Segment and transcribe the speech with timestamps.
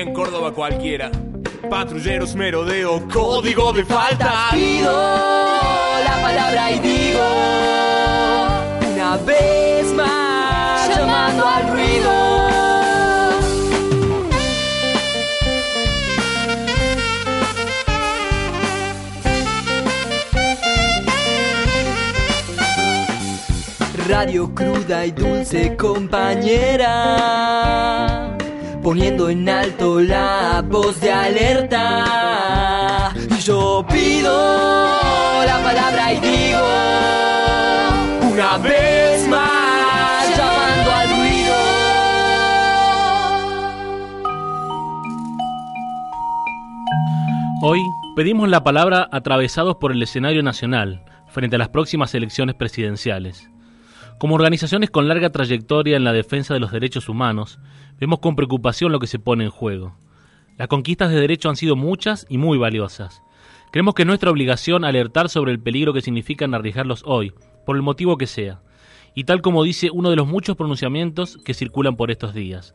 [0.00, 1.10] En Córdoba cualquiera.
[1.68, 4.48] Patrulleros, merodeo, código de falta.
[4.52, 7.24] Pido la palabra y digo
[8.92, 12.48] una vez más llamando al ruido.
[24.08, 26.88] Radio cruda y dulce compañera,
[28.88, 33.12] poniendo en alto la voz de alerta.
[33.36, 34.32] Y yo pido
[35.44, 36.66] la palabra y digo
[38.32, 41.54] una vez más llamando al ruido.
[47.60, 47.80] Hoy
[48.16, 53.50] pedimos la palabra atravesados por el escenario nacional frente a las próximas elecciones presidenciales.
[54.18, 57.60] Como organizaciones con larga trayectoria en la defensa de los derechos humanos,
[58.00, 59.96] vemos con preocupación lo que se pone en juego.
[60.56, 63.22] Las conquistas de derecho han sido muchas y muy valiosas.
[63.70, 67.32] Creemos que es nuestra obligación alertar sobre el peligro que significan arriesgarlos hoy,
[67.64, 68.60] por el motivo que sea,
[69.14, 72.74] y tal como dice uno de los muchos pronunciamientos que circulan por estos días.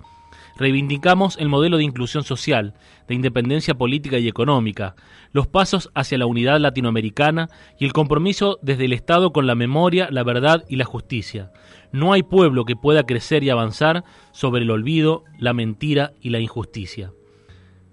[0.56, 2.76] Reivindicamos el modelo de inclusión social,
[3.08, 4.96] de independencia política y económica,
[5.32, 10.10] los pasos hacia la unidad latinoamericana y el compromiso desde el Estado con la memoria,
[10.12, 11.52] la verdad y la justicia.
[11.92, 16.40] No hay pueblo que pueda crecer y avanzar sobre el olvido, la mentira y la
[16.40, 17.12] injusticia.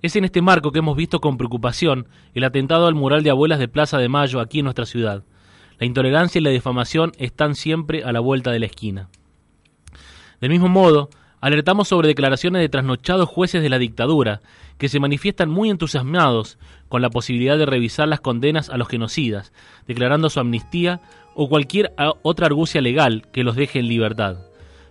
[0.03, 3.59] Es en este marco que hemos visto con preocupación el atentado al mural de abuelas
[3.59, 5.25] de Plaza de Mayo aquí en nuestra ciudad.
[5.79, 9.09] La intolerancia y la difamación están siempre a la vuelta de la esquina.
[10.41, 11.11] Del mismo modo,
[11.41, 14.41] alertamos sobre declaraciones de trasnochados jueces de la dictadura,
[14.79, 16.59] que se manifiestan muy entusiasmados
[16.89, 19.53] con la posibilidad de revisar las condenas a los genocidas,
[19.87, 21.01] declarando su amnistía
[21.35, 21.93] o cualquier
[22.23, 24.39] otra argucia legal que los deje en libertad.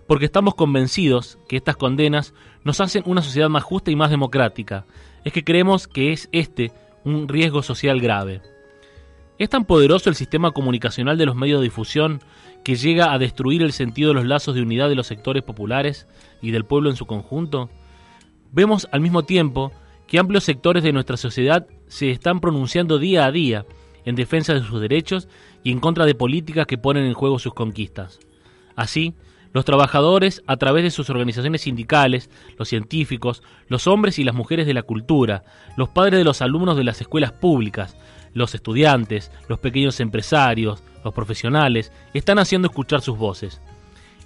[0.06, 2.34] Porque estamos convencidos que estas condenas
[2.64, 4.84] nos hacen una sociedad más justa y más democrática.
[5.24, 6.72] Es que creemos que es este
[7.04, 8.42] un riesgo social grave.
[9.38, 12.20] ¿Es tan poderoso el sistema comunicacional de los medios de difusión
[12.64, 16.06] que llega a destruir el sentido de los lazos de unidad de los sectores populares
[16.42, 17.70] y del pueblo en su conjunto?
[18.52, 19.72] Vemos al mismo tiempo
[20.06, 23.66] que amplios sectores de nuestra sociedad se están pronunciando día a día
[24.04, 25.28] en defensa de sus derechos
[25.62, 28.18] y en contra de políticas que ponen en juego sus conquistas.
[28.76, 29.14] Así,
[29.52, 34.66] los trabajadores, a través de sus organizaciones sindicales, los científicos, los hombres y las mujeres
[34.66, 35.44] de la cultura,
[35.76, 37.96] los padres de los alumnos de las escuelas públicas,
[38.32, 43.60] los estudiantes, los pequeños empresarios, los profesionales, están haciendo escuchar sus voces.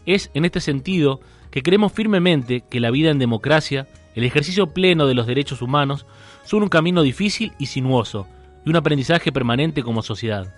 [0.07, 1.21] Es en este sentido
[1.51, 6.07] que creemos firmemente que la vida en democracia, el ejercicio pleno de los derechos humanos,
[6.45, 8.27] son un camino difícil y sinuoso,
[8.65, 10.53] y un aprendizaje permanente como sociedad.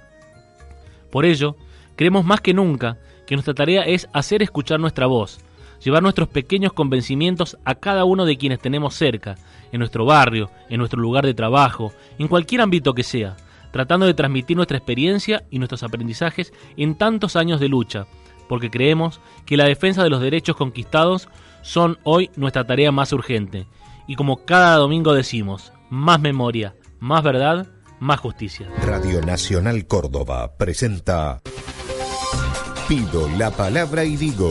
[1.11, 1.57] Por ello,
[1.97, 5.41] creemos más que nunca que nuestra tarea es hacer escuchar nuestra voz,
[5.83, 9.37] llevar nuestros pequeños convencimientos a cada uno de quienes tenemos cerca,
[9.73, 13.37] en nuestro barrio, en nuestro lugar de trabajo, en cualquier ámbito que sea,
[13.73, 18.07] tratando de transmitir nuestra experiencia y nuestros aprendizajes en tantos años de lucha,
[18.49, 21.29] porque creemos que la defensa de los derechos conquistados
[21.63, 23.67] son hoy nuestra tarea más urgente.
[24.07, 27.67] Y como cada domingo decimos, más memoria, más verdad,
[27.99, 28.69] más justicia.
[28.85, 31.41] Radio Nacional Córdoba presenta
[32.89, 34.49] Pido la palabra y digo.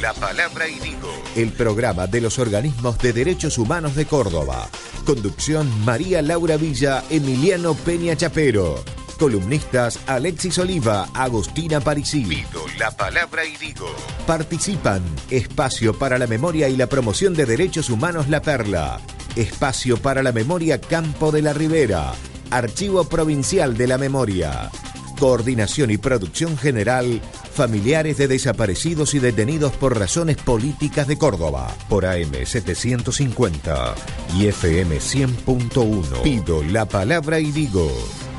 [0.00, 1.08] La palabra y digo.
[1.36, 4.68] El programa de los organismos de derechos humanos de Córdoba.
[5.04, 8.82] Conducción María Laura Villa, Emiliano Peña Chapero.
[9.18, 12.24] Columnistas Alexis Oliva, Agustina Parisí.
[12.24, 13.86] Pido la palabra y digo.
[14.26, 19.00] Participan Espacio para la Memoria y la Promoción de Derechos Humanos La Perla.
[19.34, 22.12] Espacio para la Memoria Campo de la Ribera.
[22.50, 24.70] Archivo Provincial de la Memoria.
[25.18, 27.20] Coordinación y producción general,
[27.52, 33.94] familiares de desaparecidos y detenidos por razones políticas de Córdoba, por AM 750
[34.36, 36.22] y FM 100.1.
[36.22, 37.90] Pido la palabra y digo.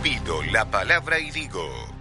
[0.02, 1.99] Pido la palabra y digo.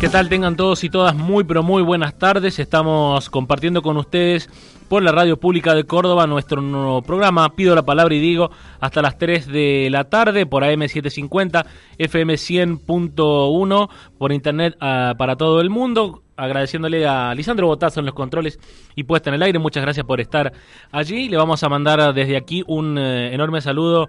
[0.00, 0.28] ¿Qué tal?
[0.28, 2.60] Tengan todos y todas muy pero muy buenas tardes.
[2.60, 4.48] Estamos compartiendo con ustedes
[4.88, 7.56] por la radio pública de Córdoba nuestro nuevo programa.
[7.56, 11.66] Pido la palabra y digo hasta las 3 de la tarde por AM750,
[11.98, 16.22] FM 100.1, por internet ah, para todo el mundo.
[16.36, 18.60] Agradeciéndole a Lisandro Botazo en los controles
[18.94, 19.58] y puesta en el aire.
[19.58, 20.52] Muchas gracias por estar
[20.92, 21.28] allí.
[21.28, 24.08] Le vamos a mandar desde aquí un eh, enorme saludo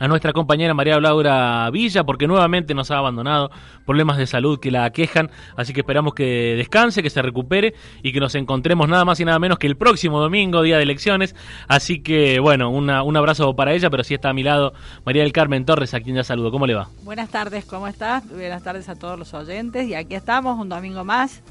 [0.00, 3.50] a nuestra compañera María Laura Villa porque nuevamente nos ha abandonado,
[3.86, 8.12] problemas de salud que la aquejan, así que esperamos que descanse, que se recupere y
[8.12, 11.36] que nos encontremos nada más y nada menos que el próximo domingo, día de elecciones,
[11.68, 14.72] así que bueno, una- un abrazo para ella, pero sí está a mi lado
[15.04, 16.88] María del Carmen Torres, a quien ya saludo, ¿cómo le va?
[17.02, 18.26] Buenas tardes, ¿cómo estás?
[18.28, 21.42] Buenas tardes a todos los oyentes y aquí estamos un domingo más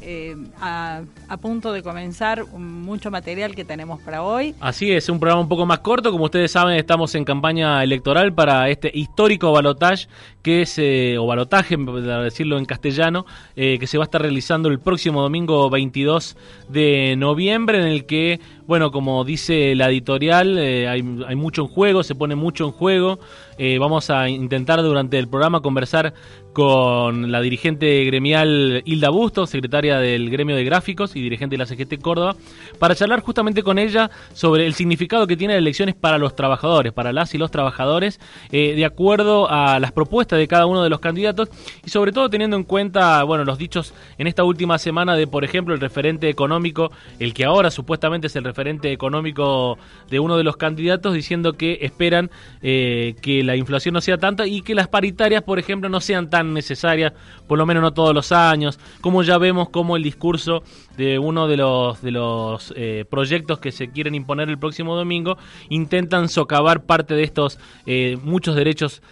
[0.00, 4.54] eh, a, a punto de comenzar mucho material que tenemos para hoy.
[4.60, 6.12] Así es, un programa un poco más corto.
[6.12, 7.95] Como ustedes saben, estamos en campaña electoral
[8.34, 10.08] para este histórico balotaje,
[10.42, 13.26] que es, eh, o balotaje, para decirlo en castellano,
[13.56, 16.36] eh, que se va a estar realizando el próximo domingo 22
[16.68, 22.02] de noviembre, en el que, bueno, como dice la editorial, eh, hay, mucho en juego,
[22.02, 23.20] se pone mucho en juego.
[23.58, 26.12] Eh, vamos a intentar durante el programa conversar
[26.52, 31.66] con la dirigente gremial Hilda Busto, secretaria del gremio de gráficos y dirigente de la
[31.66, 32.34] CGT Córdoba,
[32.78, 36.94] para charlar justamente con ella sobre el significado que tiene las elecciones para los trabajadores,
[36.94, 38.20] para las y los trabajadores,
[38.52, 41.50] eh, de acuerdo a las propuestas de cada uno de los candidatos
[41.84, 45.44] y sobre todo teniendo en cuenta, bueno, los dichos en esta última semana de, por
[45.44, 49.78] ejemplo, el referente económico, el que ahora supuestamente es el referente económico
[50.10, 52.30] de uno de los candidatos, diciendo que esperan
[52.62, 56.30] eh, que la inflación no sea tanta y que las paritarias, por ejemplo, no sean
[56.30, 57.12] tan necesarias,
[57.46, 60.62] por lo menos no todos los años, como ya vemos como el discurso
[60.96, 65.36] de uno de los de los eh, proyectos que se quieren imponer el próximo domingo
[65.68, 69.02] intentan socavar parte de estos eh, muchos derechos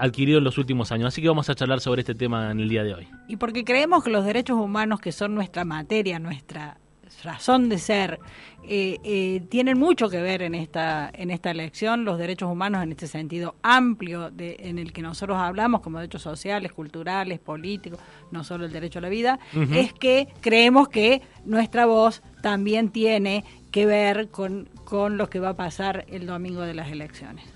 [0.00, 1.08] adquiridos en los últimos años.
[1.08, 3.08] Así que vamos a charlar sobre este tema en el día de hoy.
[3.28, 6.78] Y porque creemos que los derechos humanos, que son nuestra materia, nuestra
[7.22, 8.18] razón de ser,
[8.64, 12.04] eh, eh, tienen mucho que ver en esta en esta elección.
[12.04, 16.22] Los derechos humanos, en este sentido amplio de, en el que nosotros hablamos, como derechos
[16.22, 17.98] sociales, culturales, políticos,
[18.30, 19.38] no solo el derecho a la vida,
[19.72, 25.48] es que creemos que nuestra voz también tiene que ver con, con lo que va
[25.48, 27.46] a pasar el domingo de las elecciones.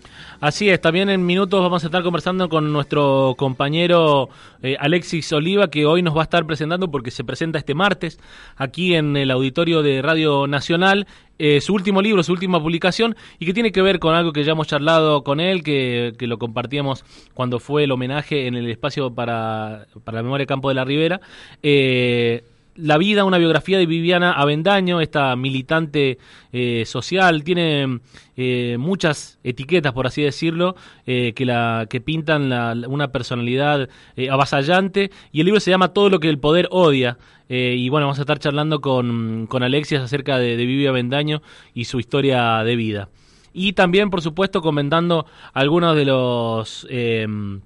[0.40, 4.30] Así es, también en minutos vamos a estar conversando con nuestro compañero
[4.62, 8.18] eh, Alexis Oliva, que hoy nos va a estar presentando porque se presenta este martes
[8.56, 11.06] aquí en el auditorio de Radio Nacional.
[11.38, 14.44] eh, su último libro, su última publicación, y que tiene que ver con algo que
[14.44, 17.04] ya hemos charlado con él, que, que lo compartíamos
[17.34, 21.20] cuando fue el homenaje en el espacio para, para la memoria Campo de la Ribera.
[21.62, 22.44] Eh,
[22.76, 26.18] la vida, una biografía de Viviana Avendaño, esta militante
[26.52, 28.00] eh, social, tiene
[28.36, 30.76] eh, muchas etiquetas, por así decirlo,
[31.06, 32.52] eh, que, la, que pintan
[32.88, 33.88] una personalidad
[34.30, 37.18] avasallante, y el libro se llama Todo lo que el poder odia,
[37.48, 41.42] y bueno, vamos a estar charlando con, con Alexias acerca de, de Vivi Avendaño
[41.74, 43.08] y su historia de vida.
[43.52, 46.86] Y también, por supuesto, comentando algunos de los...
[46.90, 47.60] de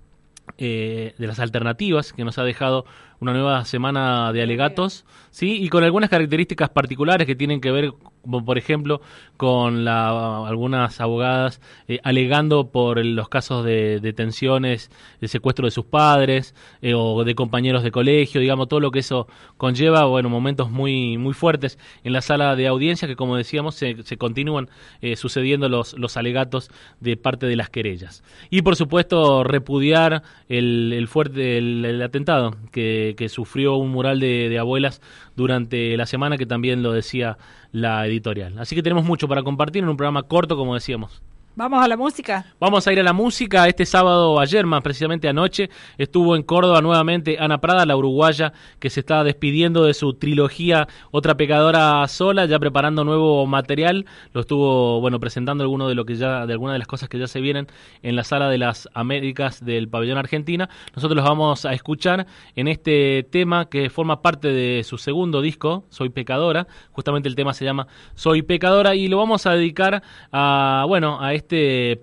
[1.17, 2.85] las alternativas que nos ha dejado
[3.21, 7.93] una nueva semana de alegatos, sí, y con algunas características particulares que tienen que ver,
[8.23, 9.01] como por ejemplo,
[9.37, 14.91] con la, algunas abogadas eh, alegando por los casos de detenciones,
[15.21, 19.01] de secuestro de sus padres eh, o de compañeros de colegio, digamos, todo lo que
[19.01, 23.75] eso conlleva, bueno, momentos muy muy fuertes en la sala de audiencia que, como decíamos,
[23.75, 24.69] se, se continúan
[25.01, 28.23] eh, sucediendo los, los alegatos de parte de las querellas.
[28.51, 34.21] Y, por supuesto, repudiar el, el fuerte el, el atentado que, que sufrió un mural
[34.21, 35.01] de, abuelas
[35.37, 37.39] durante la semana, que también lo decía
[37.73, 38.59] la editorial.
[38.59, 41.23] Así que tenemos mucho para compartir en un programa corto, como decíamos.
[41.57, 42.47] Vamos a la música.
[42.61, 43.67] Vamos a ir a la música.
[43.67, 48.89] Este sábado, ayer más precisamente anoche, estuvo en Córdoba nuevamente Ana Prada, la uruguaya, que
[48.89, 54.07] se está despidiendo de su trilogía Otra pecadora sola, ya preparando nuevo material.
[54.33, 57.19] Lo estuvo, bueno, presentando alguno de lo que ya, de algunas de las cosas que
[57.19, 57.67] ya se vienen
[58.03, 60.71] en la sala de las Américas del Pabellón Argentina.
[60.95, 65.85] Nosotros los vamos a escuchar en este tema que forma parte de su segundo disco,
[65.91, 66.69] Soy Pecadora.
[66.93, 71.35] Justamente el tema se llama Soy Pecadora y lo vamos a dedicar a, bueno, a
[71.35, 71.40] este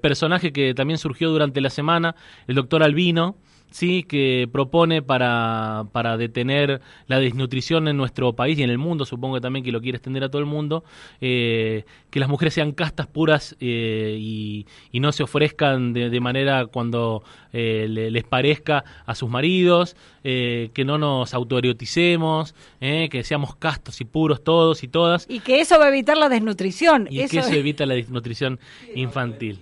[0.02, 2.16] personaje que también surgió durante la semana,
[2.48, 3.38] el doctor Albino,
[3.70, 9.06] sí, que propone para, para detener la desnutrición en nuestro país y en el mundo,
[9.06, 10.84] supongo que también que lo quiere extender a todo el mundo,
[11.22, 16.20] eh, que las mujeres sean castas puras eh, y, y no se ofrezcan de, de
[16.20, 23.08] manera cuando eh, le- les parezca a sus maridos, eh, que no nos autoeroticemos, eh,
[23.12, 26.30] que seamos castos y puros todos y todas, Y que eso va a evitar la
[26.30, 27.08] desnutrición.
[27.10, 28.60] y eso que eso evita la desnutrición
[28.96, 29.60] infantil.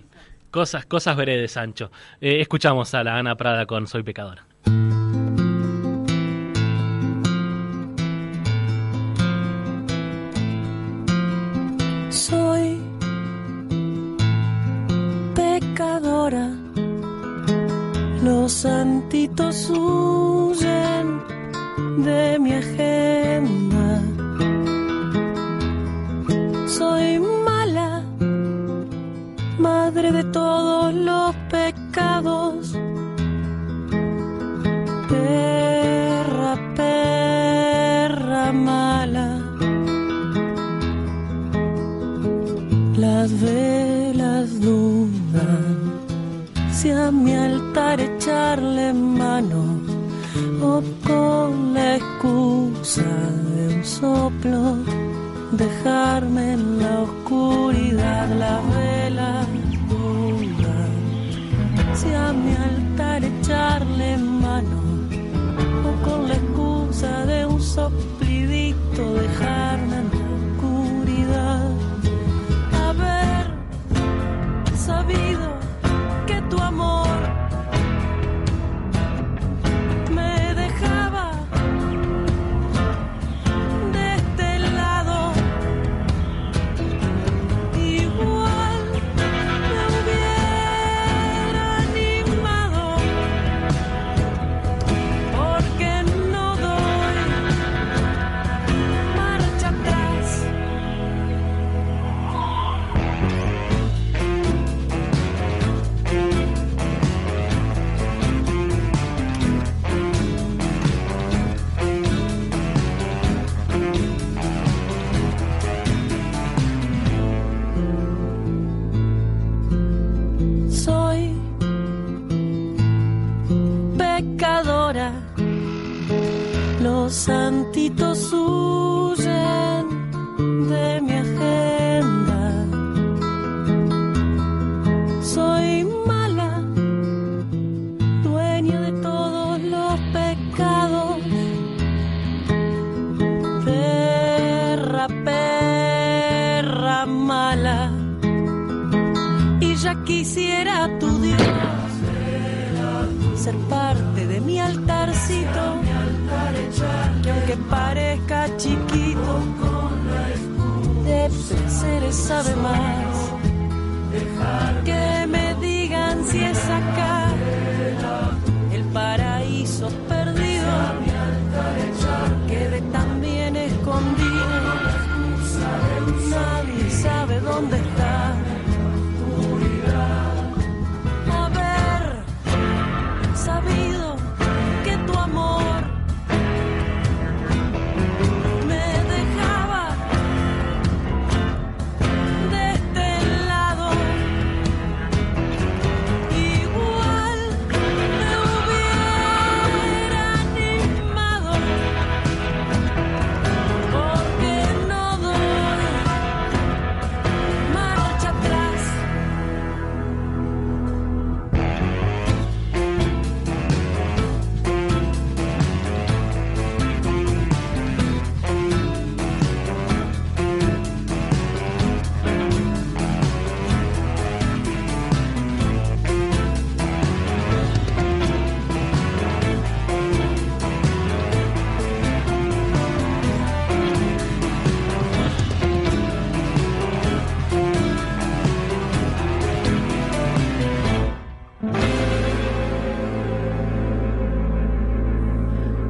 [0.50, 1.90] Cosas, cosas veré de Sancho.
[2.20, 4.46] Eh, escuchamos a la Ana Prada con Soy Pecadora.
[12.10, 12.80] Soy
[15.34, 16.50] pecadora,
[18.22, 21.22] los santitos huyen
[21.98, 23.75] de mi agenda
[29.96, 32.76] madre de todos los pecados.
[35.08, 39.28] Perra, perra mala.
[42.96, 45.76] Las velas dudan
[46.70, 49.62] si a mi altar echarle mano
[50.62, 53.12] o con la excusa
[53.54, 54.76] de un soplo
[55.52, 59.65] dejarme en la oscuridad las velas dudan si a
[62.44, 64.78] mi altar echarle mano.
[65.88, 70.15] O con la excusa de un soplidito dejarme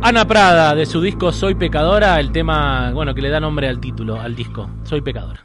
[0.07, 3.81] Ana Prada, de su disco Soy Pecadora, el tema, bueno, que le da nombre al
[3.81, 5.45] título, al disco, Soy Pecadora.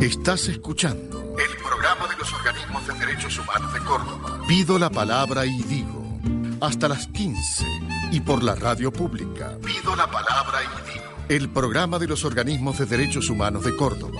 [0.00, 4.40] Estás escuchando el programa de los organismos de derechos humanos de Córdoba.
[4.46, 6.20] Pido la palabra y digo,
[6.60, 7.66] hasta las 15
[8.12, 9.58] y por la radio pública.
[9.64, 14.13] Pido la palabra y digo, el programa de los organismos de derechos humanos de Córdoba.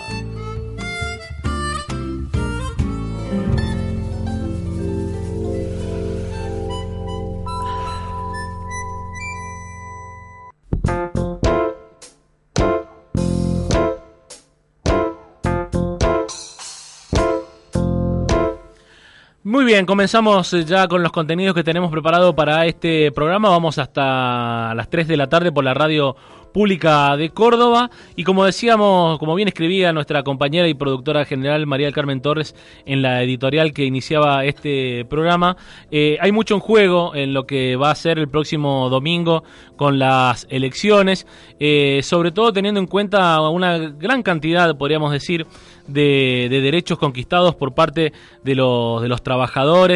[19.47, 23.51] Muy bien, comenzamos eh, ya con los contenidos que tenemos preparado para este programa.
[23.51, 26.17] Vamos hasta las 3 de la tarde por la radio
[26.55, 27.91] Pública de Córdoba.
[28.17, 32.55] Y como decíamos, como bien escribía nuestra compañera y productora general María del Carmen Torres
[32.87, 35.57] en la editorial que iniciaba este programa,
[35.91, 39.43] eh, hay mucho en juego en lo que va a ser el próximo domingo
[39.77, 41.27] con las elecciones,
[41.59, 45.47] eh, sobre todo teniendo en cuenta una gran cantidad, podríamos decir,
[45.89, 49.34] de, derechos conquistados por parte de los, de los trabajadores,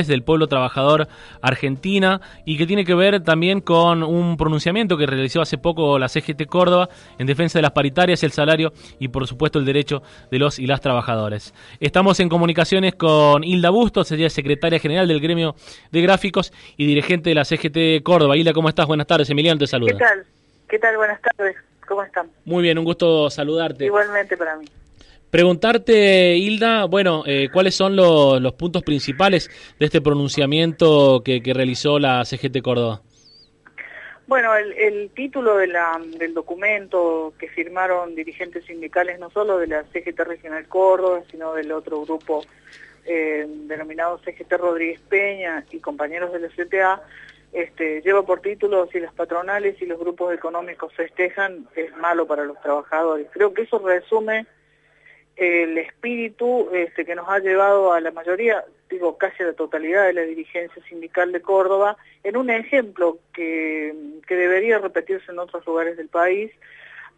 [0.06, 1.08] del pueblo trabajador
[1.40, 6.08] argentina, y que tiene que ver también con un pronunciamiento que realizó hace poco la
[6.08, 10.38] CGT Córdoba en defensa de las paritarias, el salario y por supuesto el derecho de
[10.38, 11.54] los y las trabajadores.
[11.80, 15.54] Estamos en comunicaciones con Hilda Bustos, ella es secretaria general del gremio
[15.90, 18.36] de gráficos y dirigente de la CGT Córdoba.
[18.36, 18.86] Hilda, ¿cómo estás?
[18.86, 19.92] Buenas tardes, Emiliano te saluda.
[19.92, 20.26] ¿Qué tal?
[20.68, 20.96] ¿Qué tal?
[20.96, 21.56] Buenas tardes.
[21.86, 22.28] ¿Cómo están?
[22.44, 23.86] Muy bien, un gusto saludarte.
[23.86, 24.66] Igualmente para mí.
[25.30, 32.24] Preguntarte, Hilda, bueno, eh, ¿cuáles son los, puntos principales de este pronunciamiento que, realizó la
[32.24, 33.02] CGT Córdoba?
[34.26, 39.84] Bueno, el, título de la, del documento que firmaron dirigentes sindicales, no solo de la
[39.84, 42.42] CGT Regional Córdoba, sino del otro grupo
[43.04, 47.02] eh, denominado CGT Rodríguez Peña y compañeros de la CTA,
[47.52, 52.44] este, lleva por título si las patronales y los grupos económicos festejan, es malo para
[52.44, 53.26] los trabajadores.
[53.32, 54.46] Creo que eso resume
[55.38, 60.06] el espíritu este, que nos ha llevado a la mayoría, digo casi a la totalidad
[60.06, 63.94] de la dirigencia sindical de Córdoba, en un ejemplo que,
[64.26, 66.50] que debería repetirse en otros lugares del país,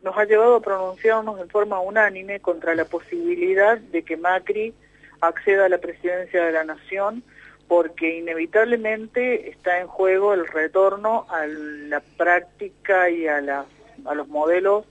[0.03, 4.75] nos ha llevado a pronunciarnos en forma unánime contra la posibilidad de que Macri
[5.23, 7.23] acceda a la presidencia de la Nación,
[7.69, 13.65] porque inevitablemente está en juego el retorno a la práctica y a,
[14.05, 14.85] a los modelos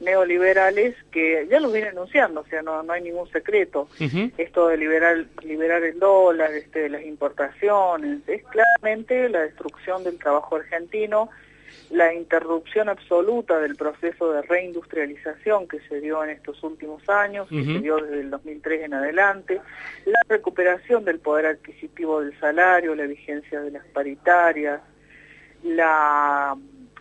[0.00, 3.88] neoliberales que ya los vienen anunciando, o sea, no, no hay ningún secreto.
[4.38, 10.56] Esto de liberar, liberar el dólar, este, las importaciones, es claramente la destrucción del trabajo
[10.56, 11.28] argentino,
[11.90, 17.62] la interrupción absoluta del proceso de reindustrialización que se dio en estos últimos años, que
[17.62, 19.60] se dio desde el 2003 en adelante,
[20.06, 24.80] la recuperación del poder adquisitivo del salario, la vigencia de las paritarias,
[25.62, 26.56] la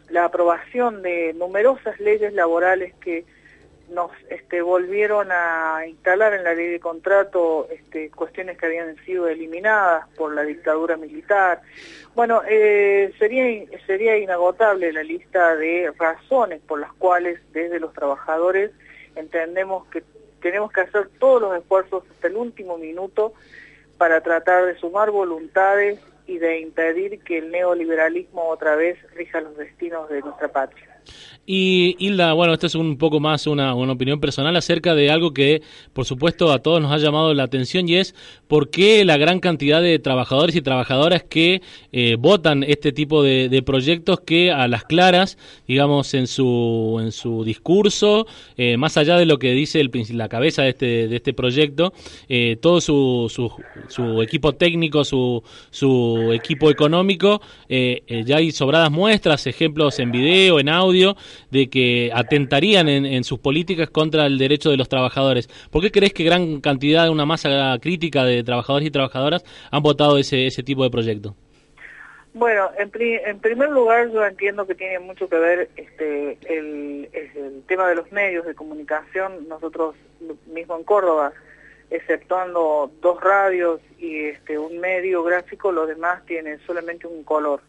[0.09, 3.25] la aprobación de numerosas leyes laborales que
[3.89, 9.27] nos este, volvieron a instalar en la ley de contrato este, cuestiones que habían sido
[9.27, 11.61] eliminadas por la dictadura militar.
[12.15, 18.71] Bueno, eh, sería, sería inagotable la lista de razones por las cuales desde los trabajadores
[19.15, 20.03] entendemos que
[20.41, 23.33] tenemos que hacer todos los esfuerzos hasta el último minuto
[23.97, 29.57] para tratar de sumar voluntades y de impedir que el neoliberalismo otra vez rija los
[29.57, 30.88] destinos de nuestra patria.
[31.51, 35.63] Y Hilda, bueno, esto es un poco más una, opinión personal acerca de algo que,
[35.93, 38.13] por supuesto, a todos nos ha llamado la atención y es
[38.47, 43.63] por qué la gran cantidad de trabajadores y trabajadoras que eh, votan este tipo de,
[43.65, 49.25] proyectos que a las claras, digamos, en su, en su discurso, eh, más allá de
[49.25, 51.93] lo que dice el, la cabeza de este, de este proyecto,
[52.27, 53.51] eh, todo su, su,
[53.87, 55.41] su, equipo técnico, su,
[55.71, 60.98] su equipo económico, ya hay sobradas muestras, ejemplos en video, en audio,
[61.51, 65.47] de que atentarían en, sus políticas contra el derecho de los trabajadores.
[65.71, 69.83] ¿Por qué crees que gran cantidad de una masa crítica de trabajadores y trabajadoras han
[69.83, 71.35] votado ese, ese tipo de proyecto?
[72.33, 72.89] Bueno, en,
[73.39, 78.11] primer lugar yo entiendo que tiene mucho que ver este, el, el, tema de los
[78.11, 79.47] medios de comunicación.
[79.47, 79.95] Nosotros
[80.45, 81.33] mismo en Córdoba,
[81.89, 87.61] exceptuando dos radios y este, un medio gráfico, los demás tienen solamente un color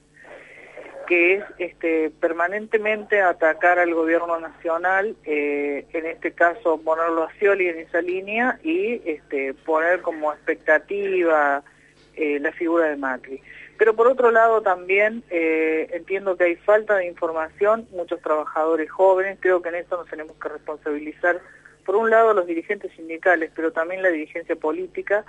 [1.11, 7.67] que es este, permanentemente atacar al gobierno nacional, eh, en este caso ponerlo a Scioli
[7.67, 11.65] en esa línea y este, poner como expectativa
[12.15, 13.43] eh, la figura de Macri.
[13.77, 19.39] Pero por otro lado también eh, entiendo que hay falta de información, muchos trabajadores jóvenes,
[19.41, 21.41] creo que en esto nos tenemos que responsabilizar,
[21.85, 25.25] por un lado los dirigentes sindicales, pero también la dirigencia política,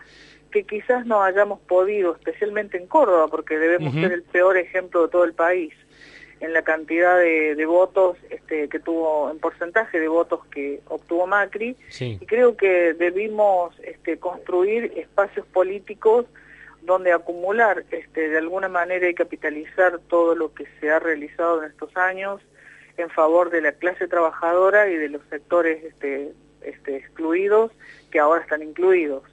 [0.52, 5.10] que quizás no hayamos podido, especialmente en Córdoba, porque debemos ser el peor ejemplo de
[5.10, 5.74] todo el país,
[6.42, 11.78] en la cantidad de, votos este, que tuvo, en porcentaje de votos que obtuvo Macri,
[12.00, 16.26] y creo que debimos este, construir espacios políticos
[16.82, 21.70] donde acumular este, de alguna manera y capitalizar todo lo que se ha realizado en
[21.70, 22.42] estos años
[22.98, 27.72] en favor de la clase trabajadora y de los sectores este, este, excluidos
[28.12, 29.24] que ahora están incluidos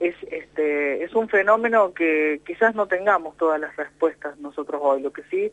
[0.00, 5.02] es, este, es un fenómeno que quizás no tengamos todas las respuestas nosotros hoy.
[5.02, 5.52] Lo que sí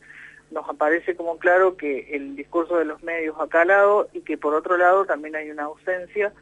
[0.50, 4.54] nos aparece como claro que el discurso de los medios ha calado y que por
[4.54, 6.32] otro lado también hay una ausencia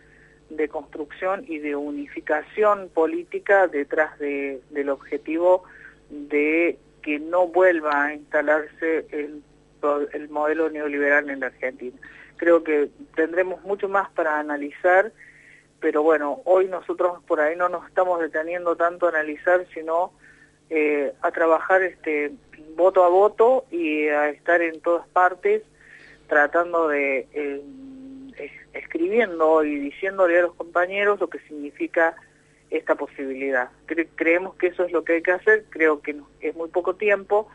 [0.48, 5.64] de construcción y de unificación política detrás del objetivo
[6.08, 9.42] de que no vuelva a instalarse el
[10.12, 11.96] el modelo neoliberal en la Argentina.
[12.36, 15.12] Creo que tendremos mucho más para analizar,
[15.80, 20.12] pero bueno, hoy nosotros por ahí no nos estamos deteniendo tanto a analizar, sino
[20.70, 22.32] eh, a trabajar este
[22.76, 25.62] voto a voto y a estar en todas partes
[26.28, 27.62] tratando de eh,
[28.74, 32.14] escribiendo y diciéndole a los compañeros lo que significa
[32.70, 33.70] esta posibilidad.
[34.14, 37.48] creemos que eso es lo que hay que hacer, creo que es muy poco tiempo,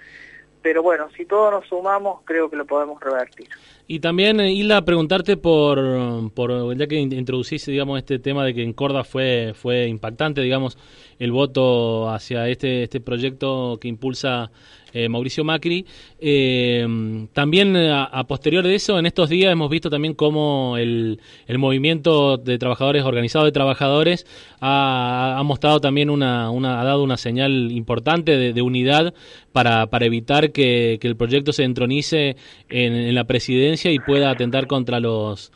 [0.64, 3.48] pero bueno, si todos nos sumamos, creo que lo podemos revertir.
[3.86, 8.64] Y también, eh, Hilda, preguntarte por, por, ya que introduciste, digamos, este tema de que
[8.64, 10.78] en Córdoba fue, fue impactante, digamos,
[11.20, 14.52] el voto hacia este, este proyecto que impulsa
[14.94, 15.86] eh, Mauricio Macri.
[16.20, 21.20] Eh, también a, posterior de eso, en estos días hemos visto también cómo el,
[21.58, 24.26] movimiento de trabajadores, organizado de trabajadores,
[24.62, 29.14] ha, ha mostrado también una, una, ha dado una señal importante de, unidad
[29.52, 32.38] para, para evitar que, que, el proyecto se entronice
[32.70, 35.52] en, en la presidencia y pueda atentar contra los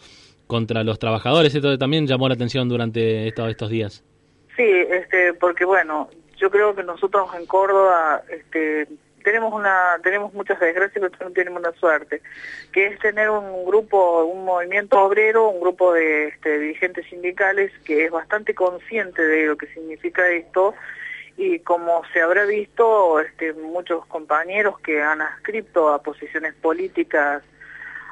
[0.47, 1.53] contra los trabajadores.
[1.53, 4.03] Esto también llamó la atención durante estos, estos días.
[4.55, 8.87] Sí, este, porque bueno, yo creo que nosotros en Córdoba este,
[9.27, 12.21] tenemos una tenemos muchas desgracias pero no tenemos una suerte
[12.71, 18.05] que es tener un grupo un movimiento obrero un grupo de este, dirigentes sindicales que
[18.05, 20.75] es bastante consciente de lo que significa esto.
[21.35, 27.43] Y como se habrá visto este, muchos compañeros que han adscrito a posiciones políticas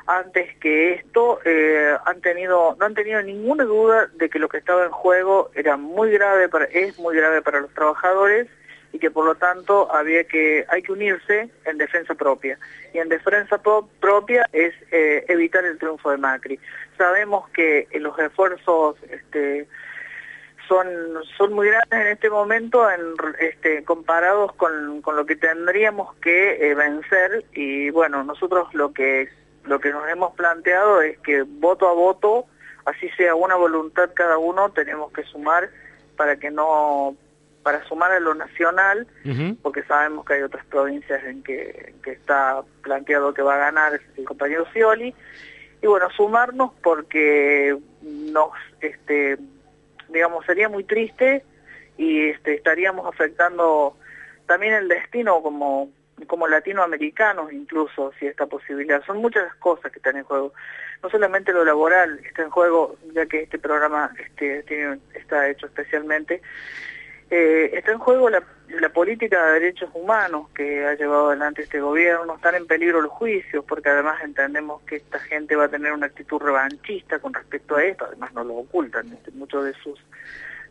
[0.07, 4.57] antes que esto eh, han tenido no han tenido ninguna duda de que lo que
[4.57, 8.47] estaba en juego era muy grave es muy grave para los trabajadores
[8.95, 12.57] y que por lo tanto había que, hay que unirse en defensa propia.
[12.93, 13.61] Y en defensa
[13.99, 16.57] propia es eh, evitar el triunfo de Macri.
[16.97, 19.67] Sabemos que eh, los esfuerzos este,
[20.69, 20.87] son,
[21.37, 23.01] son muy grandes en este momento en,
[23.41, 29.27] este, comparados con, con lo que tendríamos que eh, vencer y bueno, nosotros lo que,
[29.65, 32.45] lo que nos hemos planteado es que voto a voto,
[32.85, 35.69] así sea una voluntad cada uno, tenemos que sumar
[36.15, 37.17] para que no
[37.65, 39.07] para sumar a lo nacional,
[39.63, 44.23] porque sabemos que hay otras provincias en que, está planteado que va a ganar el
[44.23, 45.15] compañero Scioli,
[45.81, 48.51] y bueno, sumarnos porque nos,
[48.81, 49.39] este,
[50.09, 51.43] digamos, sería muy triste
[51.97, 53.97] y este, estaríamos afectando
[54.45, 55.89] también el destino como,
[56.27, 59.03] como latinoamericanos incluso, si esta posibilidad.
[59.05, 60.53] Son muchas cosas que están en juego.
[61.01, 65.65] No solamente lo laboral está en juego, ya que este programa este, tiene, está hecho
[65.65, 66.43] especialmente,
[67.29, 68.43] eh, está en juego la,
[68.93, 73.65] política de derechos humanos que ha llevado adelante este gobierno, están en peligro los juicios,
[73.67, 77.83] porque además entendemos que esta gente va a tener una actitud revanchista con respecto a
[77.83, 79.99] esto, además no lo ocultan, este, muchos de sus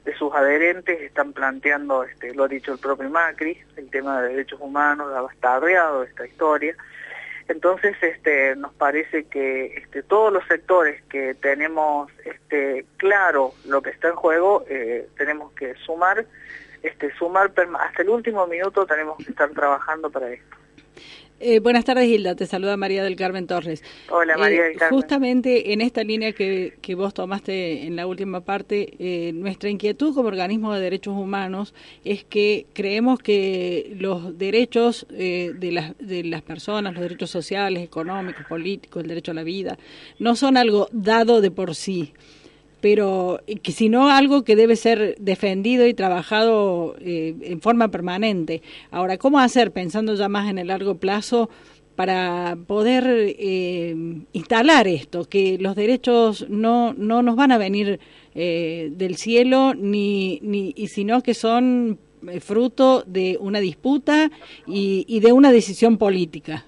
[0.05, 4.31] de sus adherentes están planteando, este, lo ha dicho el propio Macri, el tema de
[4.31, 6.77] derechos humanos, ha bastardeado esta historia,
[7.49, 13.91] entonces, este, nos parece que este, todos los sectores que tenemos este, claro lo que
[13.91, 16.25] está en juego, eh, tenemos que sumar,
[16.83, 20.57] este, sumar hasta el último minuto tenemos que estar trabajando para esto.
[21.41, 22.35] Eh, buenas tardes, Hilda.
[22.35, 23.83] Te saluda María del Carmen Torres.
[24.09, 25.01] Hola, María del eh, Carmen.
[25.01, 30.15] Justamente en esta línea que, que vos tomaste en la última parte, eh, nuestra inquietud
[30.15, 36.43] como organismo de derechos humanos es que creemos que los derechos de, las, de las
[36.43, 39.77] personas, los derechos sociales, económicos, políticos, el derecho a la vida,
[40.19, 42.13] no son algo dado de por sí
[42.85, 48.61] pero que sino algo que debe ser defendido y trabajado eh, en forma permanente.
[48.91, 51.49] Ahora, ¿cómo hacer, pensando ya más en el largo plazo,
[51.97, 53.97] para poder eh,
[54.35, 58.01] instalar esto, que los derechos no, no nos van a venir
[58.35, 61.99] eh, del cielo, ni, ni, sino que son
[62.43, 64.31] fruto de una disputa
[64.67, 66.67] y, y de una decisión política?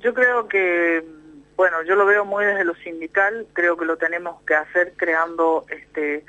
[0.00, 1.15] Yo creo que
[1.56, 5.64] bueno, yo lo veo muy desde lo sindical, creo que lo tenemos que hacer creando,
[5.70, 6.24] este,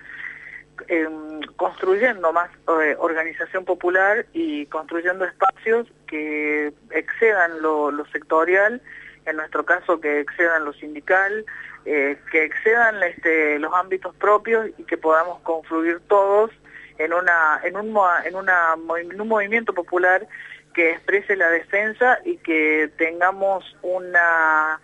[0.87, 2.49] em, construyendo más
[2.81, 8.81] eh, organización popular y construyendo espacios que excedan lo, sectorial,
[9.25, 11.45] en nuestro caso que excedan lo sindical,
[11.85, 16.51] eh, que excedan este, los ámbitos propios y que podamos confluir todos
[16.97, 20.25] en, una, en, un, una, en un movimiento popular
[20.73, 24.79] que exprese la defensa y que tengamos una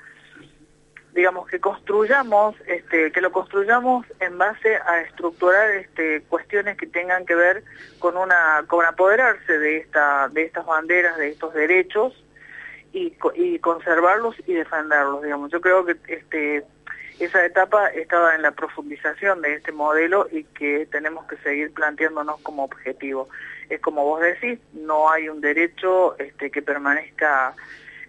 [1.13, 7.25] digamos, que construyamos, este, que lo construyamos en base a estructurar este, cuestiones que tengan
[7.25, 7.63] que ver
[7.99, 12.13] con una, con apoderarse de esta, de estas banderas, de estos derechos
[12.91, 15.51] y, y conservarlos y defenderlos, digamos.
[15.51, 16.65] Yo creo que este,
[17.19, 22.41] esa etapa estaba en la profundización de este modelo y que tenemos que seguir planteándonos
[22.41, 23.29] como objetivo.
[23.69, 27.55] Es como vos decís, no hay un derecho este, que permanezca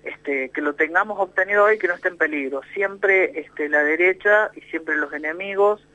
[0.05, 2.61] este, que lo tengamos obtenido hoy que no esté en peligro.
[2.75, 5.87] Siempre este, la derecha y siempre los enemigos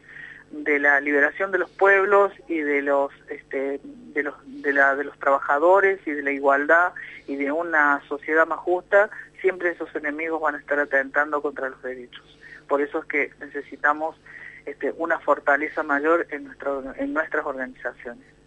[0.52, 6.24] de la liberación de los pueblos y de los, este, de los, trabajadores y de
[6.24, 6.94] la igualdad
[7.28, 11.82] y de una sociedad más justa, siempre esos enemigos van a estar atentando contra los
[11.84, 12.26] derechos.
[12.68, 14.16] Por eso es que necesitamos
[14.98, 16.44] una fortaleza mayor en
[17.14, 18.39] nuestras organizaciones.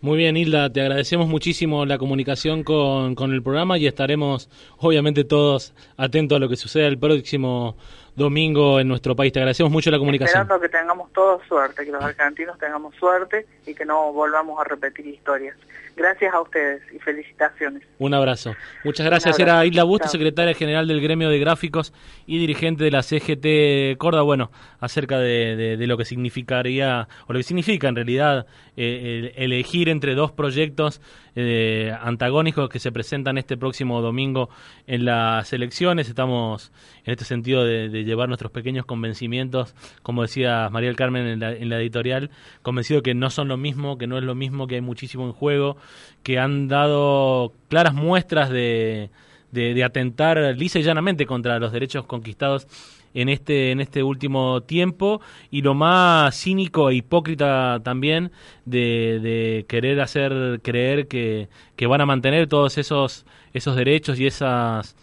[0.00, 5.24] Muy bien, Hilda, te agradecemos muchísimo la comunicación con, con, el programa y estaremos, obviamente,
[5.24, 7.76] todos atentos a lo que suceda el próximo
[8.14, 9.32] domingo en nuestro país.
[9.32, 10.42] Te agradecemos mucho la comunicación.
[10.42, 14.64] Esperando que tengamos toda suerte, que los argentinos tengamos suerte y que no volvamos a
[14.64, 15.56] repetir historias.
[15.98, 17.82] Gracias a ustedes y felicitaciones.
[17.98, 18.54] Un abrazo.
[18.84, 19.36] Muchas gracias.
[19.40, 21.92] Era Isla Busto, secretaria general del gremio de gráficos
[22.24, 24.22] y dirigente de la CGT Córdoba.
[24.22, 29.88] Bueno, acerca de, de, lo que significaría, o lo que significa en realidad, eh, elegir
[29.88, 31.00] entre dos proyectos
[31.34, 34.50] eh, antagónicos que se presentan este próximo domingo
[34.86, 36.08] en las elecciones.
[36.08, 36.70] Estamos
[37.04, 41.40] en este sentido de, de llevar nuestros pequeños convencimientos, como decía María del Carmen en
[41.40, 42.30] la, en la editorial,
[42.62, 45.32] convencido que no son lo mismo, que no es lo mismo, que hay muchísimo en
[45.32, 45.76] juego
[46.22, 49.10] que han dado claras muestras de,
[49.52, 52.66] de, atentar lisa y llanamente contra los derechos conquistados
[53.14, 55.20] en este en este último tiempo.
[55.50, 58.32] Y lo más cínico e hipócrita también
[58.64, 64.26] de, de querer hacer creer que, que van a mantener todos esos esos derechos y
[64.26, 64.96] esas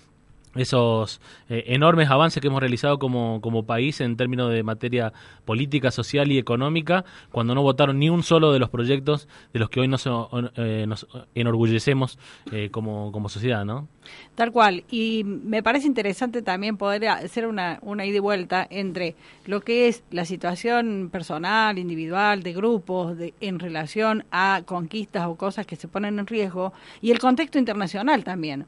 [0.56, 5.13] esos eh, enormes avances que hemos realizado como, como país en términos de materia
[5.46, 9.70] política, social y económica, cuando no votaron ni un solo de los proyectos de los
[9.70, 10.08] que hoy nos,
[10.56, 12.18] eh, nos enorgullecemos
[12.52, 13.88] eh, como, como sociedad, ¿no?
[14.36, 14.84] Tal cual.
[14.89, 19.15] Y me parece interesante también poder hacer una, una ida y vuelta entre
[19.46, 25.36] lo que es la situación personal, individual, de grupos, de, en relación a conquistas o
[25.36, 28.65] cosas que se ponen en riesgo, y el contexto internacional también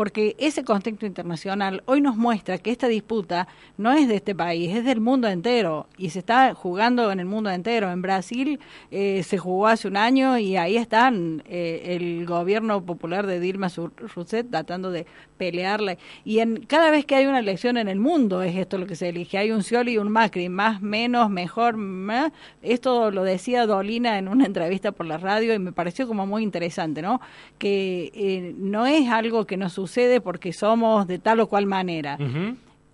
[0.00, 4.74] porque ese contexto internacional hoy nos muestra que esta disputa no es de este país,
[4.74, 7.90] es del mundo entero y se está jugando en el mundo entero.
[7.90, 8.60] En Brasil
[8.90, 13.68] eh, se jugó hace un año y ahí están eh, el gobierno popular de Dilma
[14.14, 15.04] Rousseff tratando de
[15.36, 15.98] pelearle.
[16.24, 18.96] Y en cada vez que hay una elección en el mundo es esto lo que
[18.96, 19.36] se elige.
[19.36, 21.76] Hay un Scioli y un Macri, más, menos, mejor.
[21.76, 22.32] Más.
[22.62, 26.42] Esto lo decía Dolina en una entrevista por la radio y me pareció como muy
[26.42, 27.20] interesante, ¿no?
[27.58, 29.89] Que eh, no es algo que nos sucede
[30.22, 32.18] porque somos de tal o cual manera.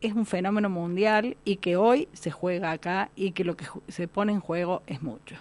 [0.00, 4.08] Es un fenómeno mundial y que hoy se juega acá y que lo que se
[4.08, 5.36] pone en juego es mucho.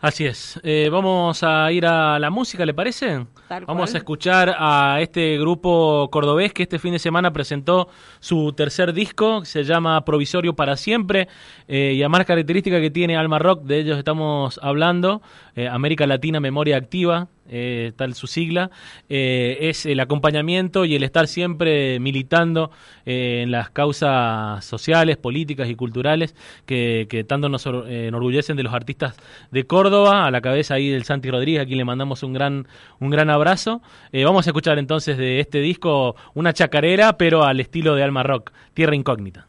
[0.00, 0.60] Así es.
[0.62, 3.26] Eh, vamos a ir a la música, ¿le parece?
[3.48, 3.96] Tal vamos cual.
[3.96, 7.88] a escuchar a este grupo cordobés que este fin de semana presentó
[8.20, 11.26] su tercer disco, que se llama Provisorio para Siempre,
[11.66, 15.20] eh, y a más característica que tiene Alma Rock, de ellos estamos hablando,
[15.56, 18.70] eh, América Latina Memoria Activa, eh, tal su sigla,
[19.08, 22.70] eh, es el acompañamiento y el estar siempre militando
[23.06, 26.34] eh, en las causas sociales, políticas y culturales
[26.66, 29.16] que, que tanto nos enorgullecen de los artistas
[29.50, 32.66] de Córdoba, a la cabeza ahí del Santi Rodríguez, a quien le mandamos un gran,
[33.00, 33.82] un gran abrazo.
[34.12, 38.52] Vamos a escuchar entonces de este disco una chacarera, pero al estilo de Alma Rock,
[38.74, 39.47] Tierra Incógnita.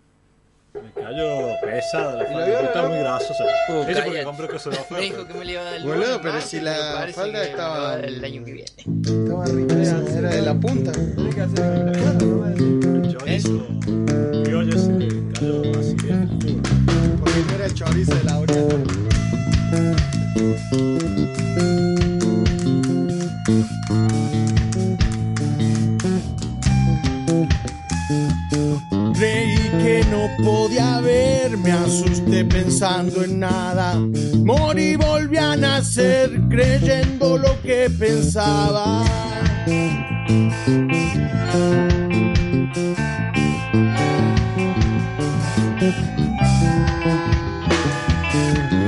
[0.74, 3.44] Me cayó pesado, la ¿Y lo falda está muy grasosa.
[3.70, 5.34] Uh, Eso porque compré cosas de Me dijo oferta.
[5.34, 7.96] que me le iba a dar el Boludo, pero más, si la falda que estaba-
[8.00, 8.72] el año que viene.
[8.78, 9.74] Estaba arriba,
[10.18, 10.92] era de la punta.
[13.12, 13.68] Chorizo.
[14.48, 14.92] Y oye, se
[15.34, 16.62] cayó así bien.
[17.20, 18.56] Porque no era el chorizo de la olla.
[30.20, 33.96] No podía ver, me asusté pensando en nada.
[34.44, 39.04] Morí, volví a nacer creyendo lo que pensaba.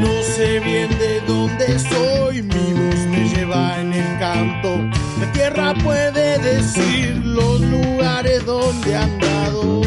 [0.03, 4.77] No sé bien de dónde soy, mi voz me lleva en el canto.
[5.19, 9.81] La tierra puede decir los lugares donde han dado.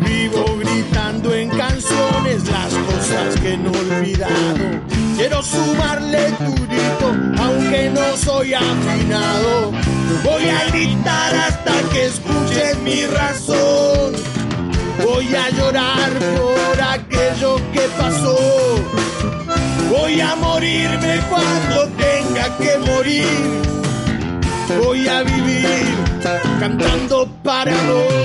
[0.00, 4.80] Vivo gritando en canciones las cosas que no he olvidado.
[5.16, 9.72] Quiero sumarle turito, aunque no soy afinado.
[10.22, 14.12] Voy a gritar hasta que escuchen mi razón.
[15.02, 18.36] Voy a llorar por aquello que pasó.
[19.88, 23.24] Voy a morirme cuando tenga que morir.
[24.78, 28.17] Voy a vivir cantando para vos.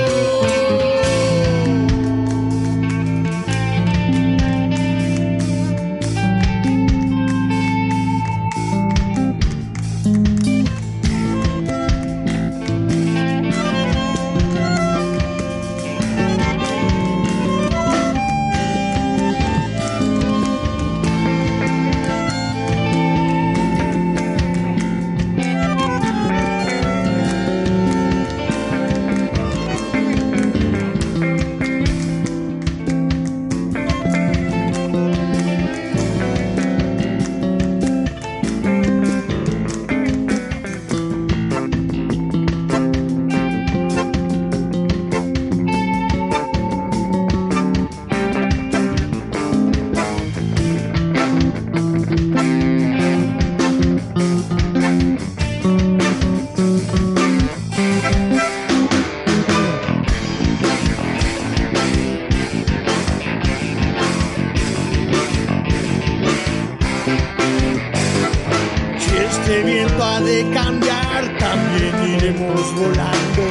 [72.76, 73.44] Volando.